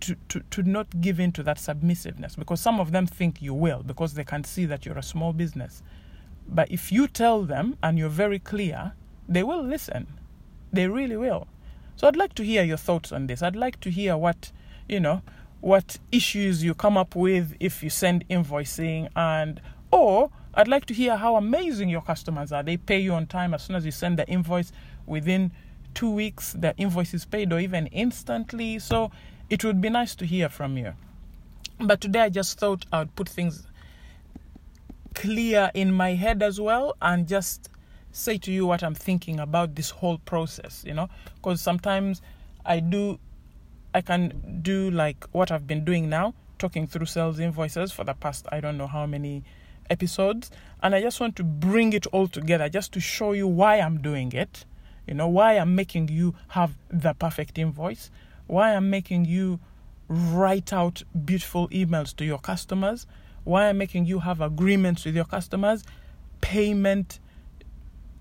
to, 0.01 0.17
to, 0.29 0.41
to 0.51 0.63
not 0.63 1.01
give 1.01 1.19
in 1.19 1.33
to 1.33 1.43
that 1.43 1.59
submissiveness 1.59 2.37
because 2.37 2.61
some 2.61 2.79
of 2.79 2.93
them 2.93 3.07
think 3.07 3.41
you 3.41 3.55
will 3.55 3.83
because 3.83 4.15
they 4.15 4.25
can 4.25 4.45
see 4.45 4.67
that 4.67 4.85
you're 4.85 4.99
a 4.99 5.03
small 5.03 5.33
business. 5.33 5.83
But 6.47 6.71
if 6.71 6.93
you 6.93 7.09
tell 7.09 7.43
them 7.43 7.79
and 7.83 7.99
you're 7.99 8.11
very 8.11 8.39
clear, 8.39 8.93
they 9.27 9.43
will 9.43 9.63
listen. 9.63 10.07
They 10.73 10.89
really 10.89 11.17
will. 11.17 11.47
So 11.97 12.07
I'd 12.07 12.17
like 12.17 12.35
to 12.35 12.45
hear 12.45 12.63
your 12.63 12.77
thoughts 12.77 13.13
on 13.13 13.29
this. 13.29 13.43
I'd 13.43 13.57
like 13.57 13.81
to 13.81 13.91
hear 13.91 14.17
what, 14.17 14.53
you 14.89 15.01
know, 15.01 15.23
what 15.61 15.99
issues 16.13 16.63
you 16.63 16.75
come 16.75 16.99
up 16.99 17.17
with 17.17 17.57
if 17.61 17.83
you 17.83 17.89
send 17.89 18.29
invoicing 18.29 19.09
and 19.17 19.61
or 19.91 20.31
I'd 20.57 20.69
like 20.69 20.87
to 20.87 20.95
hear 20.95 21.17
how 21.17 21.37
amazing 21.37 21.89
your 21.89 22.03
customers 22.03 22.53
are. 22.53 22.63
They 22.63 22.77
pay 22.77 22.99
you 23.01 23.15
on 23.15 23.27
time 23.27 23.55
as 23.55 23.63
soon 23.65 23.77
as 23.77 23.85
you 23.85 23.91
send 23.91 24.19
the 24.19 24.27
invoice 24.29 24.73
within 25.07 25.53
2 25.95 26.11
weeks 26.11 26.55
the 26.59 26.77
invoice 26.77 27.15
is 27.15 27.25
paid 27.25 27.53
or 27.53 27.61
even 27.61 27.87
instantly. 27.89 28.79
So 28.79 29.11
it 29.51 29.65
would 29.65 29.81
be 29.81 29.91
nice 29.91 30.15
to 30.17 30.27
hear 30.27 30.49
from 30.49 30.77
you. 30.77 30.95
But 31.79 32.01
today 32.01 32.23
I 32.23 32.29
just 32.29 32.59
thought 32.59 32.87
I 32.93 33.01
would 33.01 33.15
put 33.17 33.29
things 33.29 33.67
clear 35.15 35.71
in 35.75 35.93
my 35.93 36.15
head 36.15 36.43
as 36.43 36.61
well 36.61 36.97
and 37.01 37.27
just 37.27 37.69
say 38.11 38.39
to 38.39 38.53
you 38.53 38.67
what 38.67 38.83
I'm 38.83 38.95
thinking 38.95 39.41
about 39.41 39.75
this 39.75 39.91
whole 39.91 40.19
process, 40.19 40.85
you 40.87 40.95
know, 40.95 41.09
because 41.37 41.61
sometimes 41.61 42.23
I 42.65 42.81
do 42.81 43.19
I 43.93 44.01
can 44.01 44.61
do 44.63 44.91
like 44.91 45.25
what 45.31 45.53
I've 45.53 45.67
been 45.69 45.85
doing 45.85 46.09
now, 46.09 46.35
talking 46.59 46.87
through 46.87 47.07
sales 47.07 47.39
invoices 47.39 47.93
for 47.93 48.05
the 48.05 48.15
past 48.15 48.47
I 48.51 48.61
don't 48.61 48.77
know 48.77 48.89
how 48.89 49.07
many 49.07 49.45
episodes. 49.91 50.51
And 50.83 50.95
I 50.95 51.01
just 51.01 51.21
want 51.21 51.37
to 51.37 51.45
bring 51.45 51.93
it 51.93 52.07
all 52.09 52.29
together 52.29 52.69
just 52.69 52.93
to 52.93 53.01
show 53.01 53.33
you 53.33 53.47
why 53.49 53.81
I'm 53.81 54.01
doing 54.01 54.33
it. 54.33 54.65
You 55.07 55.15
know, 55.15 55.29
why 55.29 55.55
I'm 55.55 55.75
making 55.75 56.09
you 56.09 56.35
have 56.49 56.77
the 56.89 57.15
perfect 57.15 57.59
invoice, 57.59 58.11
why 58.47 58.75
I'm 58.75 58.89
making 58.91 59.27
you 59.27 59.61
write 60.09 60.73
out 60.73 61.03
beautiful 61.25 61.69
emails 61.69 62.15
to 62.17 62.25
your 62.25 62.39
customers, 62.39 63.07
why 63.45 63.69
I'm 63.69 63.79
making 63.79 64.07
you 64.07 64.21
have 64.21 64.41
agreements 64.41 65.05
with 65.05 65.15
your 65.15 65.27
customers, 65.27 65.85
payment 66.41 67.21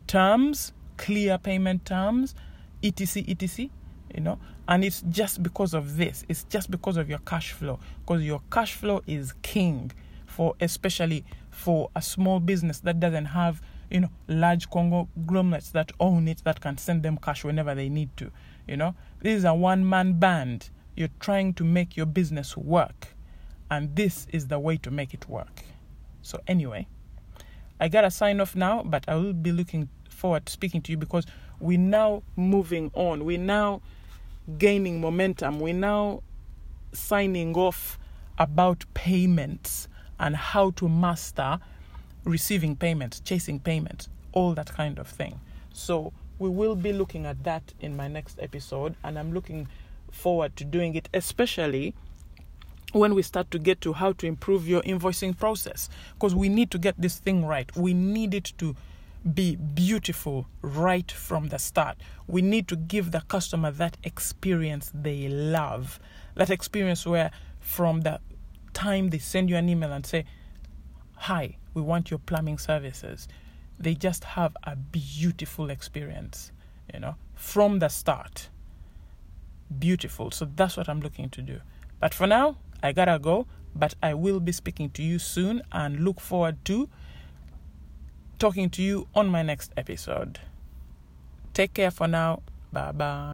terms, 0.08 0.74
clear 0.98 1.38
payment 1.38 1.86
terms, 1.86 2.36
etc. 2.84 3.24
etc 3.30 3.70
you 4.14 4.22
know 4.22 4.40
and 4.68 4.84
it's 4.84 5.04
just 5.10 5.42
because 5.44 5.74
of 5.74 5.98
this 5.98 6.24
it's 6.30 6.44
just 6.46 6.70
because 6.70 6.98
of 6.98 7.10
your 7.10 7.20
cash 7.20 7.52
flow 7.52 7.80
because 8.06 8.24
your 8.24 8.42
cash 8.52 8.74
flow 8.74 9.02
is 9.08 9.34
king 9.42 9.92
for 10.26 10.54
especially 10.62 11.26
for 11.54 11.90
a 11.96 12.02
small 12.02 12.40
business 12.40 12.80
that 12.80 13.00
doesn't 13.00 13.26
have 13.26 13.62
you 13.90 14.00
know 14.00 14.10
large 14.28 14.70
conglomerates 14.70 15.70
that 15.70 15.92
own 16.00 16.28
it 16.28 16.44
that 16.44 16.60
can 16.60 16.78
send 16.78 17.04
them 17.04 17.18
cash 17.18 17.44
whenever 17.44 17.76
they 17.76 17.90
need 17.90 18.16
to 18.18 18.32
you 18.68 18.78
know? 18.78 18.96
This 19.20 19.40
is 19.40 19.44
a 19.44 19.54
one 19.54 19.88
man 19.88 20.14
band. 20.20 20.70
You're 20.96 21.10
trying 21.20 21.54
to 21.56 21.66
make 21.66 21.98
your 21.98 22.06
business 22.06 22.56
work 22.56 23.10
and 23.70 23.94
this 23.96 24.26
is 24.32 24.48
the 24.48 24.58
way 24.58 24.78
to 24.78 24.90
make 24.90 25.14
it 25.14 25.28
work. 25.28 25.64
So 26.22 26.40
anyway 26.48 26.88
i 27.80 27.88
gotta 27.88 28.12
sign 28.12 28.40
off 28.40 28.56
now 28.56 28.84
but 28.84 29.04
i 29.10 29.16
will 29.16 29.34
be 29.34 29.52
looking 29.52 29.90
forward 30.08 30.46
to 30.46 30.54
speaking 30.54 30.80
to 30.80 30.92
you 30.92 30.98
because 30.98 31.26
we're 31.60 31.78
now 31.80 32.24
moving 32.36 32.92
on. 32.94 33.24
We're 33.24 33.38
now 33.38 33.82
gaining 34.58 35.00
momentum. 35.00 35.60
We're 35.60 35.74
now 35.74 36.24
signing 36.92 37.56
off 37.56 37.98
about 38.38 38.84
payments 38.94 39.88
and 40.24 40.38
how 40.38 40.72
to 40.72 40.88
master 40.88 41.60
receiving 42.24 42.78
payment, 42.78 43.20
chasing 43.26 43.60
payment, 43.60 44.08
all 44.32 44.54
that 44.54 44.74
kind 44.74 44.98
of 44.98 45.08
thing. 45.08 45.40
So, 45.74 46.14
we 46.40 46.50
will 46.50 46.76
be 46.76 46.94
looking 46.94 47.26
at 47.26 47.44
that 47.44 47.74
in 47.82 47.96
my 47.96 48.08
next 48.08 48.40
episode, 48.42 48.96
and 49.04 49.20
I'm 49.20 49.34
looking 49.34 49.68
forward 50.12 50.56
to 50.56 50.64
doing 50.64 50.96
it, 50.96 51.10
especially 51.14 51.94
when 52.94 53.14
we 53.14 53.22
start 53.22 53.52
to 53.52 53.60
get 53.60 53.82
to 53.82 53.92
how 53.94 54.14
to 54.14 54.26
improve 54.26 54.68
your 54.68 54.82
invoicing 54.84 55.38
process 55.38 55.90
because 56.14 56.34
we 56.34 56.48
need 56.48 56.72
to 56.72 56.78
get 56.78 56.96
this 56.98 57.18
thing 57.18 57.46
right. 57.46 57.76
We 57.76 57.94
need 57.94 58.34
it 58.34 58.54
to 58.60 58.76
be 59.34 59.56
beautiful 59.56 60.48
right 60.62 61.12
from 61.12 61.50
the 61.50 61.58
start. 61.58 61.98
We 62.28 62.42
need 62.42 62.68
to 62.70 62.76
give 62.76 63.12
the 63.12 63.22
customer 63.22 63.72
that 63.72 63.98
experience 64.04 64.92
they 64.94 65.28
love. 65.28 66.00
That 66.36 66.50
experience 66.50 67.06
where 67.06 67.32
from 67.60 68.02
the 68.02 68.20
time 68.84 69.10
they 69.10 69.20
send 69.20 69.50
you 69.50 69.56
an 69.56 69.70
email 69.70 69.92
and 69.92 70.06
say, 70.06 70.26
Hi, 71.16 71.58
we 71.74 71.82
want 71.82 72.12
your 72.12 72.20
plumbing 72.20 72.58
services, 72.58 73.28
they 73.80 73.96
just 73.96 74.24
have 74.24 74.56
a 74.64 74.76
beautiful 74.76 75.70
experience, 75.70 76.52
you 76.94 77.00
know, 77.00 77.16
from 77.36 77.80
the 77.80 77.90
start. 77.90 78.50
Beautiful. 79.80 80.32
So 80.32 80.48
that's 80.56 80.76
what 80.78 80.90
I'm 80.90 81.00
looking 81.00 81.30
to 81.30 81.42
do. 81.42 81.60
But 82.00 82.14
for 82.14 82.28
now, 82.28 82.58
I 82.84 82.92
gotta 82.92 83.18
go, 83.20 83.48
but 83.74 83.96
I 84.04 84.14
will 84.14 84.40
be 84.40 84.52
speaking 84.52 84.90
to 84.92 85.02
you 85.02 85.18
soon 85.18 85.62
and 85.72 86.02
look 86.02 86.20
forward 86.20 86.64
to 86.66 86.90
talking 88.38 88.70
to 88.72 88.84
you 88.84 89.08
on 89.16 89.28
my 89.30 89.42
next 89.42 89.72
episode. 89.78 90.40
Take 91.54 91.74
care 91.74 91.92
for 91.92 92.08
now. 92.08 92.42
Bye 92.74 92.92
bye. 92.92 93.24